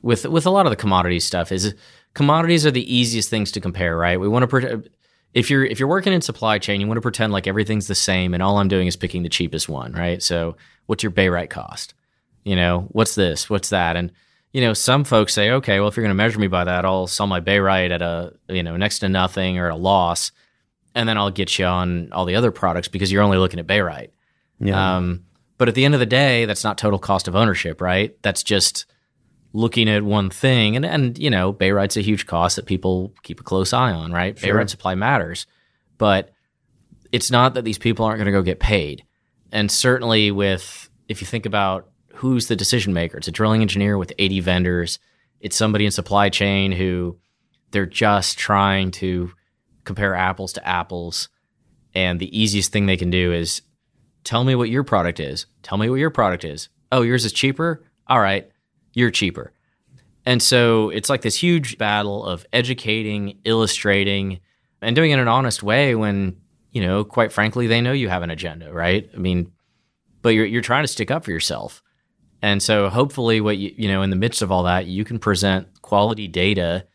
with 0.02 0.26
with 0.26 0.44
a 0.46 0.50
lot 0.50 0.66
of 0.66 0.70
the 0.70 0.76
commodity 0.76 1.20
stuff 1.20 1.50
is 1.50 1.74
commodities 2.14 2.66
are 2.66 2.70
the 2.70 2.94
easiest 2.94 3.30
things 3.30 3.50
to 3.52 3.60
compare 3.60 3.96
right? 3.96 4.20
We 4.20 4.28
want 4.28 4.42
to 4.42 4.46
pre- 4.46 4.90
if 5.32 5.48
you're 5.48 5.64
if 5.64 5.78
you're 5.80 5.88
working 5.88 6.12
in 6.12 6.20
supply 6.20 6.58
chain 6.58 6.80
you 6.80 6.86
want 6.86 6.98
to 6.98 7.02
pretend 7.02 7.32
like 7.32 7.46
everything's 7.46 7.86
the 7.88 7.94
same 7.94 8.34
and 8.34 8.42
all 8.42 8.58
i'm 8.58 8.68
doing 8.68 8.86
is 8.86 8.96
picking 8.96 9.22
the 9.22 9.28
cheapest 9.30 9.68
one 9.68 9.92
right? 9.92 10.22
So 10.22 10.56
what's 10.86 11.02
your 11.02 11.12
barite 11.12 11.50
cost? 11.50 11.94
You 12.44 12.56
know 12.56 12.86
what's 12.90 13.14
this? 13.14 13.48
What's 13.48 13.70
that? 13.70 13.96
And 13.96 14.12
you 14.52 14.60
know 14.60 14.74
some 14.74 15.04
folks 15.04 15.32
say 15.32 15.50
okay 15.50 15.80
well 15.80 15.88
if 15.88 15.96
you're 15.96 16.04
going 16.04 16.10
to 16.10 16.14
measure 16.14 16.38
me 16.38 16.46
by 16.46 16.64
that 16.64 16.84
i'll 16.84 17.06
sell 17.06 17.26
my 17.26 17.40
barite 17.40 17.90
at 17.90 18.02
a 18.02 18.32
you 18.48 18.62
know 18.62 18.76
next 18.76 19.00
to 19.00 19.08
nothing 19.08 19.58
or 19.58 19.66
at 19.66 19.72
a 19.72 19.76
loss 19.76 20.32
and 20.94 21.08
then 21.08 21.16
i'll 21.16 21.30
get 21.30 21.58
you 21.58 21.64
on 21.64 22.12
all 22.12 22.24
the 22.24 22.34
other 22.34 22.50
products 22.50 22.88
because 22.88 23.10
you're 23.10 23.22
only 23.22 23.38
looking 23.38 23.60
at 23.60 23.66
barite. 23.66 24.10
Yeah. 24.60 24.96
um, 24.96 25.24
but 25.62 25.68
at 25.68 25.76
the 25.76 25.84
end 25.84 25.94
of 25.94 26.00
the 26.00 26.06
day, 26.06 26.44
that's 26.44 26.64
not 26.64 26.76
total 26.76 26.98
cost 26.98 27.28
of 27.28 27.36
ownership, 27.36 27.80
right? 27.80 28.20
That's 28.22 28.42
just 28.42 28.86
looking 29.52 29.88
at 29.88 30.02
one 30.02 30.28
thing. 30.28 30.74
And, 30.74 30.84
and 30.84 31.16
you 31.16 31.30
know, 31.30 31.52
barite's 31.52 31.96
a 31.96 32.00
huge 32.00 32.26
cost 32.26 32.56
that 32.56 32.66
people 32.66 33.14
keep 33.22 33.38
a 33.38 33.44
close 33.44 33.72
eye 33.72 33.92
on, 33.92 34.10
right? 34.10 34.36
Sure. 34.36 34.56
barite 34.56 34.70
supply 34.70 34.96
matters. 34.96 35.46
But 35.98 36.32
it's 37.12 37.30
not 37.30 37.54
that 37.54 37.64
these 37.64 37.78
people 37.78 38.04
aren't 38.04 38.18
going 38.18 38.26
to 38.26 38.32
go 38.32 38.42
get 38.42 38.58
paid. 38.58 39.04
And 39.52 39.70
certainly 39.70 40.32
with, 40.32 40.90
if 41.06 41.20
you 41.20 41.28
think 41.28 41.46
about 41.46 41.88
who's 42.14 42.48
the 42.48 42.56
decision 42.56 42.92
maker, 42.92 43.18
it's 43.18 43.28
a 43.28 43.32
drilling 43.32 43.62
engineer 43.62 43.98
with 43.98 44.12
80 44.18 44.40
vendors. 44.40 44.98
It's 45.40 45.56
somebody 45.56 45.84
in 45.86 45.90
supply 45.90 46.28
chain 46.28 46.72
who 46.72 47.18
they're 47.72 47.86
just 47.86 48.38
trying 48.38 48.90
to 48.92 49.32
compare 49.84 50.14
apples 50.14 50.52
to 50.54 50.66
apples. 50.66 51.28
And 51.94 52.20
the 52.20 52.38
easiest 52.38 52.72
thing 52.72 52.86
they 52.86 52.96
can 52.96 53.10
do 53.10 53.32
is 53.32 53.62
tell 54.24 54.44
me 54.44 54.54
what 54.54 54.70
your 54.70 54.84
product 54.84 55.20
is. 55.20 55.46
Tell 55.62 55.78
me 55.78 55.90
what 55.90 55.96
your 55.96 56.10
product 56.10 56.44
is. 56.44 56.68
Oh, 56.90 57.02
yours 57.02 57.24
is 57.24 57.32
cheaper? 57.32 57.84
All 58.06 58.20
right, 58.20 58.50
you're 58.94 59.10
cheaper. 59.10 59.52
And 60.24 60.42
so 60.42 60.90
it's 60.90 61.08
like 61.08 61.22
this 61.22 61.36
huge 61.36 61.78
battle 61.78 62.24
of 62.24 62.46
educating, 62.52 63.38
illustrating, 63.44 64.40
and 64.80 64.94
doing 64.94 65.10
it 65.10 65.14
in 65.14 65.20
an 65.20 65.28
honest 65.28 65.62
way 65.62 65.94
when, 65.94 66.36
you 66.70 66.82
know, 66.82 67.04
quite 67.04 67.32
frankly, 67.32 67.66
they 67.66 67.80
know 67.80 67.92
you 67.92 68.08
have 68.08 68.22
an 68.22 68.30
agenda, 68.30 68.72
right? 68.72 69.10
I 69.12 69.16
mean, 69.16 69.52
but 70.20 70.30
you're 70.30 70.46
you're 70.46 70.62
trying 70.62 70.84
to 70.84 70.88
stick 70.88 71.10
up 71.10 71.24
for 71.24 71.32
yourself. 71.32 71.82
And 72.42 72.62
so 72.62 72.88
hopefully 72.88 73.40
what 73.40 73.56
you 73.56 73.72
you 73.76 73.88
know, 73.88 74.02
in 74.02 74.10
the 74.10 74.16
midst 74.16 74.42
of 74.42 74.50
all 74.50 74.64
that, 74.64 74.86
you 74.86 75.04
can 75.04 75.18
present 75.18 75.68
quality 75.82 76.28
data 76.28 76.86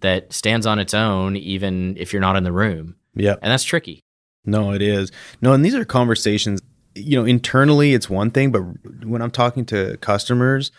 that 0.00 0.32
stands 0.32 0.66
on 0.66 0.78
its 0.78 0.94
own 0.94 1.36
even 1.36 1.96
if 1.96 2.12
you're 2.12 2.20
not 2.20 2.36
in 2.36 2.44
the 2.44 2.52
room. 2.52 2.96
yeah. 3.14 3.34
And 3.42 3.50
that's 3.50 3.64
tricky. 3.64 4.00
No, 4.44 4.72
it 4.72 4.82
is. 4.82 5.10
No, 5.42 5.52
and 5.52 5.64
these 5.64 5.74
are 5.74 5.84
conversations. 5.84 6.60
you 6.94 7.18
know, 7.18 7.24
internally 7.24 7.94
it's 7.94 8.08
one 8.08 8.30
thing, 8.30 8.50
but 8.50 8.62
when 9.04 9.22
I'm 9.22 9.30
talking 9.30 9.64
to 9.66 9.96
customers 9.98 10.72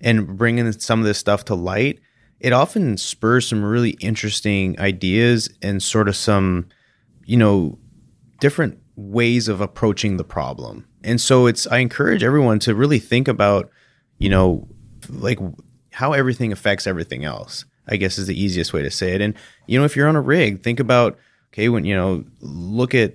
and 0.00 0.36
bringing 0.36 0.70
some 0.72 1.00
of 1.00 1.06
this 1.06 1.18
stuff 1.18 1.44
to 1.46 1.54
light, 1.54 2.00
it 2.40 2.52
often 2.52 2.96
spurs 2.96 3.46
some 3.46 3.64
really 3.64 3.90
interesting 4.00 4.78
ideas 4.80 5.48
and 5.62 5.82
sort 5.82 6.08
of 6.08 6.16
some, 6.16 6.68
you 7.24 7.36
know, 7.36 7.78
different 8.40 8.81
ways 8.96 9.48
of 9.48 9.60
approaching 9.60 10.16
the 10.16 10.24
problem. 10.24 10.86
And 11.02 11.20
so 11.20 11.46
it's 11.46 11.66
I 11.66 11.78
encourage 11.78 12.22
everyone 12.22 12.58
to 12.60 12.74
really 12.74 12.98
think 12.98 13.28
about, 13.28 13.70
you 14.18 14.28
know, 14.28 14.68
like 15.08 15.38
how 15.90 16.12
everything 16.12 16.52
affects 16.52 16.86
everything 16.86 17.24
else. 17.24 17.64
I 17.88 17.96
guess 17.96 18.16
is 18.16 18.28
the 18.28 18.40
easiest 18.40 18.72
way 18.72 18.82
to 18.82 18.90
say 18.90 19.12
it. 19.12 19.20
And 19.20 19.34
you 19.66 19.78
know, 19.78 19.84
if 19.84 19.96
you're 19.96 20.08
on 20.08 20.16
a 20.16 20.20
rig, 20.20 20.62
think 20.62 20.78
about 20.78 21.18
okay, 21.52 21.68
when 21.68 21.84
you 21.84 21.94
know, 21.94 22.24
look 22.40 22.94
at 22.94 23.14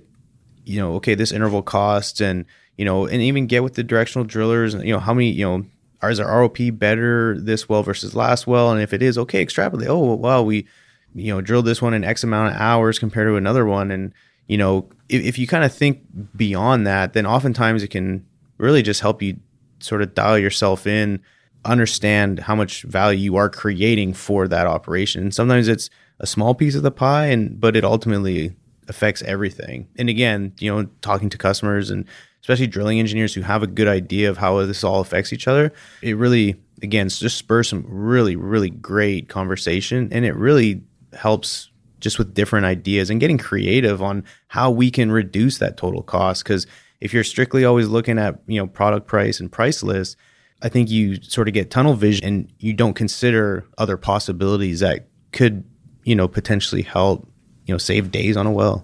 you 0.66 0.80
know, 0.80 0.96
okay, 0.96 1.16
this 1.16 1.32
interval 1.32 1.62
cost 1.62 2.22
and 2.22 2.46
you 2.76 2.86
know, 2.86 3.06
and 3.06 3.22
even 3.22 3.48
get 3.48 3.64
with 3.64 3.76
the 3.76 3.84
directional 3.84 4.26
drillers 4.26 4.74
and 4.74 4.86
you 4.86 4.94
know, 4.94 5.00
how 5.00 5.14
many, 5.14 5.32
you 5.32 5.46
know, 5.46 5.66
is 6.04 6.20
our 6.20 6.48
ROP 6.48 6.78
better 6.78 7.40
this 7.40 7.68
well 7.68 7.84
versus 7.84 8.16
last 8.16 8.46
well? 8.46 8.72
And 8.72 8.82
if 8.82 8.94
it 8.94 9.02
is, 9.02 9.18
okay, 9.18 9.42
extrapolate. 9.42 9.90
Oh, 9.90 10.16
well, 10.16 10.46
we, 10.46 10.68
you 11.16 11.34
know, 11.34 11.42
drilled 11.42 11.66
this 11.66 11.82
one 11.82 11.94
in 11.94 12.04
X 12.04 12.24
amount 12.24 12.54
of 12.54 12.62
hours 12.62 13.00
compared 13.00 13.28
to 13.28 13.36
another 13.36 13.66
one. 13.66 13.90
And, 13.90 14.14
you 14.48 14.58
know, 14.58 14.90
if, 15.10 15.24
if 15.24 15.40
you 15.40 15.48
kind 15.48 15.64
of 15.64 15.74
think 15.74 16.02
beyond 16.36 16.86
that, 16.88 17.14
then 17.14 17.26
oftentimes 17.26 17.84
it 17.84 17.90
can 17.90 18.26
really 18.58 18.82
just 18.82 19.02
help 19.02 19.22
you 19.22 19.38
sort 19.80 20.02
of 20.02 20.14
dial 20.14 20.38
yourself 20.38 20.88
in, 20.88 21.22
understand 21.66 22.40
how 22.40 22.56
much 22.56 22.84
value 22.84 23.20
you 23.20 23.36
are 23.36 23.50
creating 23.50 24.14
for 24.14 24.48
that 24.48 24.68
operation. 24.68 25.24
And 25.24 25.34
sometimes 25.34 25.68
it's 25.68 25.90
a 26.20 26.28
small 26.28 26.56
piece 26.56 26.76
of 26.76 26.84
the 26.84 26.92
pie, 26.92 27.28
and 27.28 27.60
but 27.60 27.76
it 27.76 27.84
ultimately 27.84 28.56
affects 28.88 29.22
everything. 29.24 29.88
And 29.98 30.10
again, 30.10 30.54
you 30.60 30.74
know, 30.74 30.90
talking 31.02 31.30
to 31.30 31.38
customers 31.38 31.90
and 31.90 32.06
especially 32.42 32.68
drilling 32.68 33.00
engineers 33.00 33.34
who 33.34 33.42
have 33.42 33.62
a 33.62 33.68
good 33.68 33.88
idea 33.88 34.30
of 34.30 34.38
how 34.38 34.66
this 34.66 34.84
all 34.84 35.02
affects 35.02 35.34
each 35.34 35.48
other, 35.48 35.74
it 36.02 36.16
really, 36.16 36.56
again, 36.82 37.10
just 37.10 37.38
spurs 37.38 37.68
some 37.68 37.86
really, 37.88 38.36
really 38.36 38.70
great 38.70 39.28
conversation. 39.28 40.08
And 40.12 40.26
it 40.26 40.36
really 40.36 40.82
helps 41.14 41.70
just 42.00 42.18
with 42.18 42.34
different 42.34 42.66
ideas 42.66 43.10
and 43.10 43.20
getting 43.20 43.38
creative 43.38 44.02
on 44.02 44.24
how 44.48 44.70
we 44.70 44.92
can 44.92 45.12
reduce 45.12 45.58
that 45.58 45.78
total 45.78 46.04
cost. 46.04 46.44
Because 46.44 46.68
if 47.02 47.14
you're 47.14 47.24
strictly 47.24 47.66
always 47.66 47.88
looking 47.88 48.20
at, 48.20 48.40
you 48.48 48.60
know, 48.60 48.68
product 48.68 49.08
price 49.08 49.40
and 49.40 49.52
price 49.52 49.84
list, 49.84 50.18
I 50.62 50.70
think 50.70 50.90
you 50.90 51.22
sort 51.22 51.48
of 51.48 51.54
get 51.54 51.70
tunnel 51.70 51.94
vision 51.94 52.26
and 52.26 52.54
you 52.60 52.74
don't 52.74 52.96
consider 52.96 53.66
other 53.78 53.98
possibilities 53.98 54.80
that 54.80 55.08
could, 55.32 55.64
you 56.04 56.16
know, 56.16 56.28
potentially 56.28 56.82
help, 56.82 57.28
you 57.66 57.74
know, 57.74 57.78
save 57.78 58.12
days 58.12 58.38
on 58.38 58.48
a 58.48 58.52
well. 58.52 58.84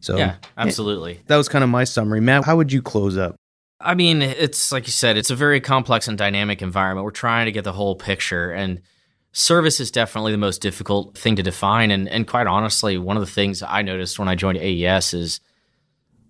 So 0.00 0.16
yeah, 0.16 0.36
absolutely. 0.56 1.20
That 1.26 1.36
was 1.36 1.48
kind 1.48 1.64
of 1.64 1.70
my 1.70 1.84
summary. 1.84 2.20
Matt, 2.20 2.44
how 2.44 2.56
would 2.56 2.72
you 2.72 2.82
close 2.82 3.16
up? 3.16 3.36
I 3.80 3.94
mean, 3.94 4.20
it's 4.20 4.72
like 4.72 4.86
you 4.86 4.92
said, 4.92 5.16
it's 5.16 5.30
a 5.30 5.36
very 5.36 5.60
complex 5.60 6.06
and 6.06 6.18
dynamic 6.18 6.60
environment. 6.60 7.04
We're 7.04 7.12
trying 7.12 7.46
to 7.46 7.52
get 7.52 7.64
the 7.64 7.72
whole 7.72 7.96
picture 7.96 8.50
and 8.50 8.82
service 9.32 9.80
is 9.80 9.90
definitely 9.90 10.32
the 10.32 10.38
most 10.38 10.60
difficult 10.60 11.16
thing 11.16 11.36
to 11.36 11.42
define 11.42 11.90
and 11.90 12.08
and 12.08 12.26
quite 12.26 12.46
honestly, 12.46 12.98
one 12.98 13.16
of 13.16 13.24
the 13.24 13.30
things 13.30 13.62
I 13.62 13.82
noticed 13.82 14.18
when 14.18 14.28
I 14.28 14.34
joined 14.34 14.58
AES 14.58 15.14
is 15.14 15.40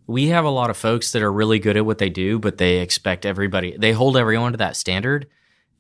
we 0.07 0.29
have 0.29 0.45
a 0.45 0.51
lot 0.51 0.71
of 0.71 0.77
folks 0.77 1.13
that 1.13 1.23
are 1.23 1.33
really 1.33 1.61
good 1.61 1.77
at 1.77 1.87
what 1.87 1.99
they 1.99 2.11
do, 2.11 2.39
but 2.39 2.59
they 2.59 2.79
expect 2.79 3.25
everybody, 3.25 3.77
they 3.79 3.93
hold 3.93 4.17
everyone 4.17 4.53
to 4.53 4.59
that 4.59 4.77
standard. 4.77 5.29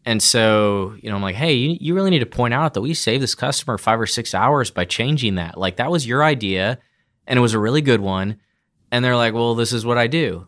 And 0.06 0.22
so, 0.22 0.94
you 1.02 1.10
know, 1.10 1.16
I'm 1.16 1.22
like, 1.22 1.34
hey, 1.34 1.52
you, 1.52 1.76
you 1.80 1.94
really 1.94 2.10
need 2.10 2.20
to 2.20 2.26
point 2.26 2.54
out 2.54 2.74
that 2.74 2.80
we 2.80 2.94
saved 2.94 3.22
this 3.22 3.34
customer 3.34 3.76
five 3.76 4.00
or 4.00 4.06
six 4.06 4.32
hours 4.32 4.70
by 4.70 4.84
changing 4.84 5.34
that. 5.34 5.58
Like, 5.58 5.76
that 5.76 5.90
was 5.90 6.06
your 6.06 6.24
idea 6.24 6.78
and 7.26 7.38
it 7.38 7.42
was 7.42 7.54
a 7.54 7.58
really 7.58 7.82
good 7.82 8.00
one. 8.00 8.38
And 8.90 9.04
they're 9.04 9.16
like, 9.16 9.34
well, 9.34 9.54
this 9.54 9.72
is 9.72 9.84
what 9.84 9.98
I 9.98 10.06
do. 10.06 10.46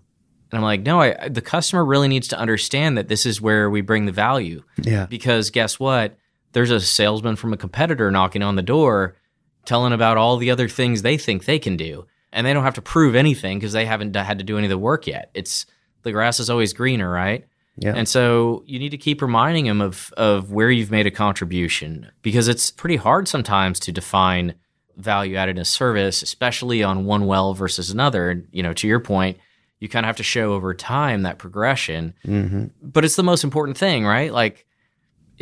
And 0.51 0.59
I'm 0.59 0.65
like, 0.65 0.83
no, 0.83 1.01
I, 1.01 1.29
the 1.29 1.41
customer 1.41 1.85
really 1.85 2.09
needs 2.09 2.29
to 2.29 2.39
understand 2.39 2.99
that 2.99 3.09
this 3.09 3.27
is 3.27 3.41
where 3.41 3.69
we 3.69 3.81
bring 3.81 4.07
the 4.07 4.13
value. 4.13 4.63
Yeah. 4.81 5.07
Because 5.07 5.51
guess 5.51 5.79
what? 5.81 6.17
There's 6.53 6.71
a 6.71 6.81
salesman 6.81 7.37
from 7.37 7.53
a 7.53 7.57
competitor 7.57 8.11
knocking 8.11 8.43
on 8.43 8.57
the 8.57 8.63
door 8.63 9.17
telling 9.65 9.93
about 9.93 10.17
all 10.17 10.37
the 10.37 10.51
other 10.51 10.69
things 10.69 11.03
they 11.03 11.17
think 11.17 11.45
they 11.45 11.59
can 11.59 11.77
do. 11.77 12.07
And 12.33 12.47
they 12.47 12.53
don't 12.53 12.65
have 12.65 12.75
to 12.75 12.83
prove 12.83 13.15
anything 13.15 13.59
because 13.59 13.73
they 13.73 13.85
haven't 13.85 14.17
had 14.17 14.39
to 14.39 14.45
do 14.45 14.57
any 14.57 14.67
of 14.67 14.71
the 14.71 14.79
work 14.79 15.07
yet. 15.07 15.31
It's 15.35 15.67
the 16.03 16.13
grass 16.13 16.41
is 16.41 16.49
always 16.49 16.73
greener, 16.73 17.11
right? 17.11 17.47
Yeah. 17.77 17.95
And 17.95 18.09
so 18.09 18.63
you 18.67 18.79
need 18.79 18.91
to 18.91 18.99
keep 18.99 19.23
reminding 19.23 19.67
them 19.67 19.81
of 19.81 20.13
of 20.17 20.53
where 20.53 20.71
you've 20.71 20.91
made 20.91 21.07
a 21.07 21.11
contribution 21.11 22.11
because 22.23 22.49
it's 22.49 22.71
pretty 22.71 22.97
hard 22.97 23.29
sometimes 23.29 23.79
to 23.81 23.93
define 23.93 24.55
value 24.97 25.37
added 25.37 25.57
in 25.57 25.63
a 25.63 25.65
service, 25.65 26.23
especially 26.23 26.83
on 26.83 27.05
one 27.05 27.27
well 27.27 27.55
versus 27.55 27.91
another. 27.91 28.31
And, 28.31 28.49
you 28.51 28.63
know, 28.63 28.73
to 28.75 28.87
your 28.87 29.01
point, 29.01 29.39
you 29.81 29.89
kind 29.89 30.05
of 30.05 30.09
have 30.09 30.17
to 30.17 30.23
show 30.23 30.53
over 30.53 30.75
time 30.75 31.23
that 31.23 31.39
progression. 31.39 32.15
Mm-hmm. 32.27 32.67
But 32.83 33.05
it's 33.05 33.17
the 33.17 33.23
most 33.23 33.43
important 33.43 33.79
thing, 33.79 34.05
right? 34.05 34.33
Like, 34.33 34.67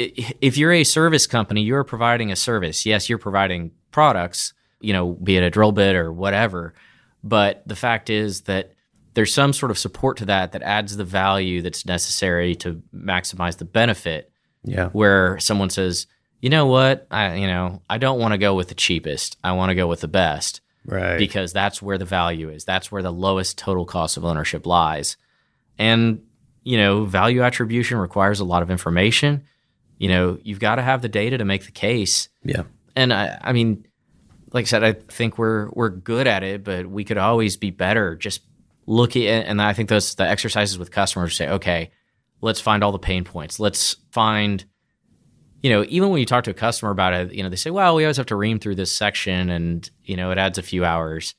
if 0.01 0.57
you're 0.57 0.73
a 0.73 0.85
service 0.85 1.27
company, 1.27 1.63
you're 1.63 1.85
providing 1.85 2.33
a 2.33 2.37
service. 2.37 2.87
Yes, 2.87 3.09
you're 3.09 3.19
providing 3.19 3.73
products, 3.91 4.55
you 4.81 4.93
know, 4.93 5.13
be 5.13 5.37
it 5.37 5.43
a 5.43 5.51
drill 5.51 5.73
bit 5.73 5.97
or 5.97 6.13
whatever. 6.13 6.75
But 7.23 7.63
the 7.67 7.77
fact 7.77 8.11
is 8.11 8.43
that 8.43 8.73
there's 9.15 9.35
some 9.35 9.53
sort 9.53 9.71
of 9.71 9.79
support 9.79 10.17
to 10.19 10.25
that 10.27 10.53
that 10.53 10.63
adds 10.63 10.97
the 10.97 11.05
value 11.05 11.63
that's 11.63 11.85
necessary 11.85 12.55
to 12.57 12.83
maximize 12.95 13.59
the 13.59 13.65
benefit. 13.65 14.31
Yeah. 14.63 14.89
Where 14.89 15.39
someone 15.39 15.71
says, 15.71 16.07
you 16.41 16.51
know 16.51 16.67
what? 16.67 17.07
I 17.11 17.35
you 17.35 17.47
know, 17.47 17.83
I 17.89 17.99
don't 17.99 18.19
want 18.19 18.33
to 18.33 18.39
go 18.39 18.55
with 18.55 18.69
the 18.69 18.75
cheapest. 18.75 19.37
I 19.43 19.53
want 19.53 19.71
to 19.71 19.75
go 19.75 19.87
with 19.87 20.01
the 20.01 20.09
best. 20.09 20.61
Right. 20.87 21.19
Because 21.19 21.53
that's 21.53 21.83
where 21.83 21.99
the 21.99 22.05
value 22.05 22.49
is. 22.51 22.65
That's 22.65 22.91
where 22.91 23.03
the 23.03 23.13
lowest 23.13 23.59
total 23.59 23.85
cost 23.85 24.17
of 24.17 24.25
ownership 24.25 24.67
lies. 24.67 25.17
And 25.79 26.23
you 26.63 26.77
know, 26.77 27.05
value 27.05 27.43
attribution 27.43 27.99
requires 27.99 28.41
a 28.41 28.45
lot 28.45 28.63
of 28.63 28.71
information. 28.71 29.45
You 30.01 30.09
know, 30.09 30.39
you've 30.43 30.59
got 30.59 30.77
to 30.77 30.83
have 30.83 31.03
the 31.03 31.09
data 31.09 31.39
to 31.39 31.45
make 31.45 31.67
the 31.67 31.71
case. 31.71 32.29
Yeah. 32.43 32.65
And 32.97 33.13
I 33.13 33.39
I 33.41 33.53
mean, 33.53 33.87
like 34.53 34.65
I 34.65 34.67
said, 34.67 34.83
I 34.83 34.95
think 34.95 35.39
we're 35.39 35.69
we're 35.71 35.91
good 35.91 36.27
at 36.27 36.43
it, 36.43 36.65
but 36.65 36.87
we 36.91 37.05
could 37.05 37.19
always 37.19 37.57
be 37.57 37.71
better. 37.71 38.17
Just 38.17 38.41
looking 38.87 39.29
at, 39.29 39.47
and 39.47 39.63
I 39.63 39.75
think 39.75 39.89
those 39.89 40.17
the 40.17 40.29
exercises 40.29 40.79
with 40.79 40.91
customers 40.91 41.37
say, 41.37 41.49
okay, 41.49 41.91
let's 42.41 42.61
find 42.61 42.83
all 42.83 42.91
the 42.91 42.99
pain 42.99 43.23
points. 43.23 43.61
Let's 43.61 43.97
find 44.11 44.65
you 45.63 45.71
know, 45.71 45.85
even 45.89 46.09
when 46.11 46.21
you 46.21 46.27
talk 46.27 46.45
to 46.45 46.51
a 46.51 46.55
customer 46.55 46.91
about 46.91 47.13
it, 47.13 47.35
you 47.35 47.43
know, 47.43 47.49
they 47.49 47.57
say, 47.57 47.71
well, 47.71 47.95
we 47.95 48.05
always 48.05 48.17
have 48.17 48.27
to 48.27 48.37
ream 48.37 48.59
through 48.59 48.77
this 48.77 48.91
section 48.91 49.51
and, 49.51 49.89
you 50.05 50.17
know, 50.17 50.31
it 50.31 50.39
adds 50.39 50.59
a 50.59 50.63
few 50.63 50.85
hours. 50.85 51.35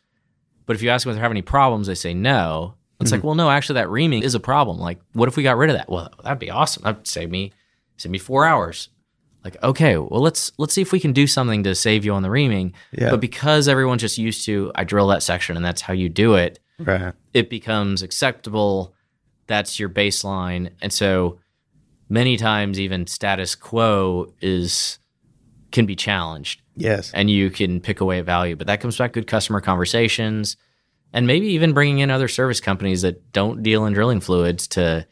But 0.66 0.76
if 0.76 0.84
you 0.84 0.90
ask 0.90 1.04
them 1.04 1.12
if 1.12 1.16
they 1.16 1.22
have 1.22 1.32
any 1.32 1.42
problems, 1.42 1.88
they 1.88 1.96
say 1.96 2.14
no. 2.14 2.76
It's 3.00 3.10
mm-hmm. 3.10 3.18
like, 3.18 3.24
well, 3.24 3.36
no, 3.36 3.50
actually 3.50 3.76
that 3.76 3.90
reaming 3.90 4.22
is 4.22 4.36
a 4.36 4.40
problem. 4.40 4.78
Like, 4.78 5.00
what 5.14 5.28
if 5.28 5.38
we 5.38 5.44
got 5.44 5.58
rid 5.58 5.72
of 5.72 5.76
that? 5.76 5.90
Well, 5.90 6.12
that'd 6.24 6.38
be 6.38 6.52
awesome. 6.52 6.84
That'd 6.84 7.08
save 7.08 7.32
me, 7.32 7.52
save 8.02 8.12
me 8.12 8.18
four 8.18 8.46
hours. 8.46 8.90
Like, 9.44 9.62
okay, 9.64 9.98
well, 9.98 10.22
let's 10.22 10.52
let's 10.58 10.74
see 10.74 10.82
if 10.82 10.92
we 10.92 11.00
can 11.00 11.14
do 11.14 11.26
something 11.26 11.64
to 11.64 11.74
save 11.74 12.06
you 12.06 12.14
on 12.14 12.22
the 12.22 12.30
reaming. 12.30 12.74
Yeah. 12.92 13.10
But 13.10 13.22
because 13.22 13.68
everyone's 13.68 14.02
just 14.02 14.18
used 14.18 14.46
to 14.46 14.72
I 14.76 14.84
drill 14.84 15.08
that 15.08 15.24
section 15.24 15.56
and 15.56 15.66
that's 15.66 15.82
how 15.82 15.94
you 15.94 16.10
do 16.10 16.36
it, 16.36 16.60
right. 16.80 17.14
it 17.34 17.50
becomes 17.50 18.04
acceptable. 18.04 18.94
That's 19.48 19.80
your 19.80 19.90
baseline. 19.90 20.70
And 20.82 20.94
so 20.94 21.40
many 22.08 22.38
times 22.38 22.80
even 22.80 23.08
status 23.08 23.56
quo 23.56 24.34
is 24.42 25.00
can 25.72 25.86
be 25.86 25.96
challenged. 25.96 26.62
Yes. 26.76 27.12
And 27.14 27.30
you 27.30 27.50
can 27.50 27.80
pick 27.80 28.00
away 28.00 28.20
at 28.20 28.26
value, 28.26 28.56
but 28.56 28.68
that 28.68 28.80
comes 28.80 28.98
back 28.98 29.14
good 29.14 29.28
customer 29.28 29.62
conversations 29.62 30.56
and 31.14 31.28
maybe 31.28 31.48
even 31.48 31.74
bringing 31.74 32.00
in 32.00 32.12
other 32.12 32.28
service 32.28 32.60
companies 32.60 33.02
that 33.02 33.32
don't 33.34 33.64
deal 33.64 33.86
in 33.86 33.94
drilling 33.94 34.22
fluids 34.22 34.68
to 34.70 35.06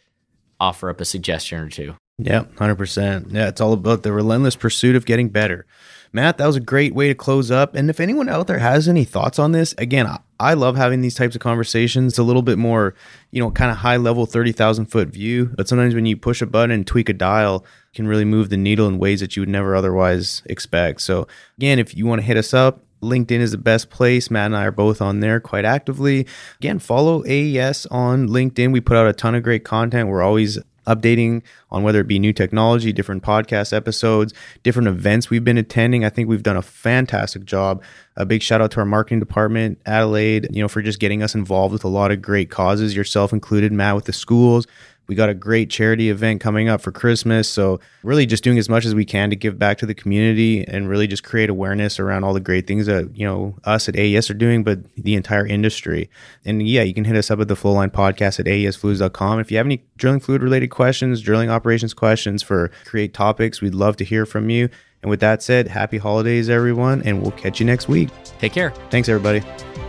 offer 0.60 0.90
up 0.90 1.02
a 1.02 1.06
suggestion 1.06 1.60
or 1.60 1.70
two. 1.70 1.96
Yeah, 2.20 2.44
100%. 2.58 3.34
Yeah, 3.34 3.48
it's 3.48 3.62
all 3.62 3.74
about 3.74 4.04
the 4.04 4.12
relentless 4.12 4.56
pursuit 4.56 4.96
of 4.96 5.06
getting 5.06 5.30
better. 5.30 5.66
Matt, 6.12 6.38
that 6.38 6.48
was 6.48 6.56
a 6.56 6.62
great 6.62 6.94
way 6.94 7.08
to 7.08 7.16
close 7.16 7.52
up. 7.52 7.76
And 7.76 7.90
if 7.90 8.00
anyone 8.00 8.28
out 8.28 8.48
there 8.48 8.60
has 8.60 8.88
any 8.88 9.06
thoughts 9.06 9.40
on 9.40 9.52
this, 9.52 9.74
again, 9.78 10.08
I 10.40 10.54
love 10.54 10.76
having 10.76 11.02
these 11.02 11.16
types 11.16 11.36
of 11.36 11.42
conversations. 11.42 12.14
It's 12.14 12.18
a 12.18 12.24
little 12.24 12.42
bit 12.42 12.58
more, 12.58 12.96
you 13.32 13.42
know, 13.42 13.52
kind 13.52 13.72
of 13.72 13.78
high 13.78 13.98
level, 13.98 14.26
30,000 14.26 14.88
foot 14.88 15.10
view. 15.10 15.52
But 15.56 15.68
sometimes 15.68 15.94
when 15.94 16.06
you 16.06 16.18
push 16.18 16.42
a 16.42 16.48
button 16.48 16.72
and 16.72 16.86
tweak 16.86 17.10
a 17.10 17.14
dial, 17.14 17.64
can 17.94 18.08
really 18.08 18.26
move 18.26 18.50
the 18.50 18.58
needle 18.58 18.88
in 18.88 18.98
ways 18.98 19.20
that 19.20 19.36
you 19.36 19.42
would 19.44 19.50
never 19.50 19.76
otherwise 19.76 20.42
expect. 20.48 21.02
So, 21.02 21.28
again, 21.58 21.80
if 21.80 21.96
you 21.96 22.06
want 22.06 22.22
to 22.22 22.26
hit 22.26 22.38
us 22.38 22.54
up, 22.54 22.84
LinkedIn 23.02 23.40
is 23.40 23.52
the 23.52 23.58
best 23.58 23.90
place. 23.90 24.30
Matt 24.30 24.48
and 24.48 24.58
I 24.58 24.66
are 24.66 24.72
both 24.72 25.02
on 25.02 25.20
there 25.20 25.40
quite 25.40 25.66
actively. 25.66 26.28
Again, 26.58 26.80
follow 26.80 27.24
AES 27.26 27.86
on 27.88 28.28
LinkedIn. 28.28 28.74
We 28.74 28.82
put 28.82 28.98
out 28.98 29.08
a 29.08 29.14
ton 29.14 29.36
of 29.36 29.44
great 29.44 29.64
content. 29.64 30.10
We're 30.10 30.22
always 30.22 30.60
updating 30.90 31.44
on 31.72 31.84
whether 31.84 32.02
it 32.02 32.08
be 32.08 32.20
new 32.20 32.34
technology, 32.34 32.92
different 32.92 33.24
podcast 33.24 33.72
episodes, 33.72 34.34
different 34.64 34.88
events 34.88 35.30
we've 35.30 35.44
been 35.44 35.58
attending. 35.58 36.04
I 36.04 36.10
think 36.10 36.28
we've 36.28 36.44
done 36.44 36.58
a 36.58 36.62
fantastic 36.62 37.46
job. 37.46 37.82
A 38.16 38.26
big 38.26 38.42
shout 38.42 38.62
out 38.62 38.72
to 38.72 38.80
our 38.80 38.86
marketing 38.86 39.20
department, 39.20 39.80
Adelaide, 39.86 40.48
you 40.52 40.62
know, 40.62 40.68
for 40.68 40.82
just 40.82 41.00
getting 41.00 41.24
us 41.24 41.36
involved 41.36 41.72
with 41.72 41.84
a 41.84 41.88
lot 41.88 42.12
of 42.12 42.22
great 42.22 42.50
causes, 42.50 42.96
yourself 42.96 43.32
included, 43.32 43.72
Matt, 43.72 43.96
with 43.96 44.06
the 44.06 44.14
schools 44.14 44.68
We 45.10 45.16
got 45.16 45.28
a 45.28 45.34
great 45.34 45.72
charity 45.72 46.12
event 46.12 46.40
coming 46.40 46.70
up 46.70 46.82
for 46.82 46.92
Christmas. 46.92 47.50
So, 47.50 47.80
really 48.04 48.28
just 48.28 48.44
doing 48.44 48.60
as 48.60 48.70
much 48.70 48.86
as 48.86 48.94
we 48.94 49.06
can 49.06 49.32
to 49.32 49.36
give 49.36 49.58
back 49.58 49.80
to 49.80 49.88
the 49.88 49.96
community 49.96 50.64
and 50.66 50.88
really 50.88 51.08
just 51.08 51.24
create 51.24 51.50
awareness 51.50 52.00
around 52.00 52.24
all 52.24 52.34
the 52.34 52.40
great 52.40 52.68
things 52.68 52.86
that, 52.86 53.18
you 53.18 53.26
know, 53.26 53.58
us 53.64 53.90
at 53.90 53.98
AES 53.98 54.30
are 54.30 54.36
doing, 54.36 54.64
but 54.64 54.80
the 54.94 55.16
entire 55.16 55.48
industry. 55.48 56.12
And 56.46 56.68
yeah, 56.68 56.84
you 56.84 56.94
can 56.94 57.06
hit 57.06 57.16
us 57.16 57.32
up 57.32 57.40
at 57.40 57.48
the 57.48 57.56
Flowline 57.56 57.92
Podcast 57.92 58.40
at 58.40 58.46
aesfluids.com. 58.46 59.40
If 59.40 59.50
you 59.52 59.58
have 59.58 59.66
any 59.66 59.84
drilling 59.98 60.20
fluid 60.20 60.44
related 60.44 60.68
questions, 60.68 61.22
drilling 61.22 61.50
operations 61.50 61.96
questions 61.96 62.44
for 62.44 62.70
create 62.86 63.16
topics, 63.16 63.62
we'd 63.62 63.74
love 63.74 63.98
to 63.98 64.06
hear 64.06 64.28
from 64.28 64.52
you. 64.52 64.70
And 65.02 65.10
with 65.10 65.22
that 65.22 65.42
said, 65.42 65.68
happy 65.68 65.98
holidays, 65.98 66.50
everyone, 66.50 67.02
and 67.04 67.22
we'll 67.22 67.32
catch 67.32 67.60
you 67.60 67.66
next 67.66 67.88
week. 67.88 68.10
Take 68.40 68.54
care. 68.54 68.72
Thanks, 68.90 69.08
everybody. 69.10 69.42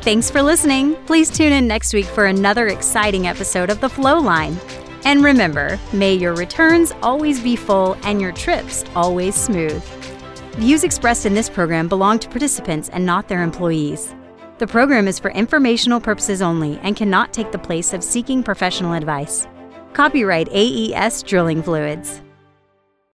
Thanks 0.02 0.30
for 0.30 0.40
listening. 0.40 0.94
Please 1.06 1.30
tune 1.30 1.52
in 1.52 1.66
next 1.66 1.92
week 1.92 2.06
for 2.06 2.26
another 2.26 2.68
exciting 2.68 3.26
episode 3.26 3.70
of 3.70 3.80
The 3.80 3.88
Flow 3.88 4.18
Line. 4.18 4.56
And 5.04 5.24
remember, 5.24 5.78
may 5.92 6.14
your 6.14 6.34
returns 6.34 6.92
always 7.02 7.40
be 7.40 7.56
full 7.56 7.96
and 8.02 8.20
your 8.20 8.32
trips 8.32 8.84
always 8.94 9.34
smooth. 9.34 9.82
Views 10.56 10.84
expressed 10.84 11.26
in 11.26 11.34
this 11.34 11.48
program 11.48 11.88
belong 11.88 12.18
to 12.18 12.28
participants 12.28 12.88
and 12.90 13.06
not 13.06 13.28
their 13.28 13.42
employees. 13.42 14.14
The 14.58 14.66
program 14.66 15.08
is 15.08 15.18
for 15.18 15.30
informational 15.30 16.00
purposes 16.00 16.42
only 16.42 16.78
and 16.82 16.96
cannot 16.96 17.32
take 17.32 17.50
the 17.50 17.58
place 17.58 17.94
of 17.94 18.04
seeking 18.04 18.42
professional 18.42 18.92
advice. 18.92 19.46
Copyright 19.94 20.48
AES 20.52 21.22
Drilling 21.22 21.62
Fluids. 21.62 22.20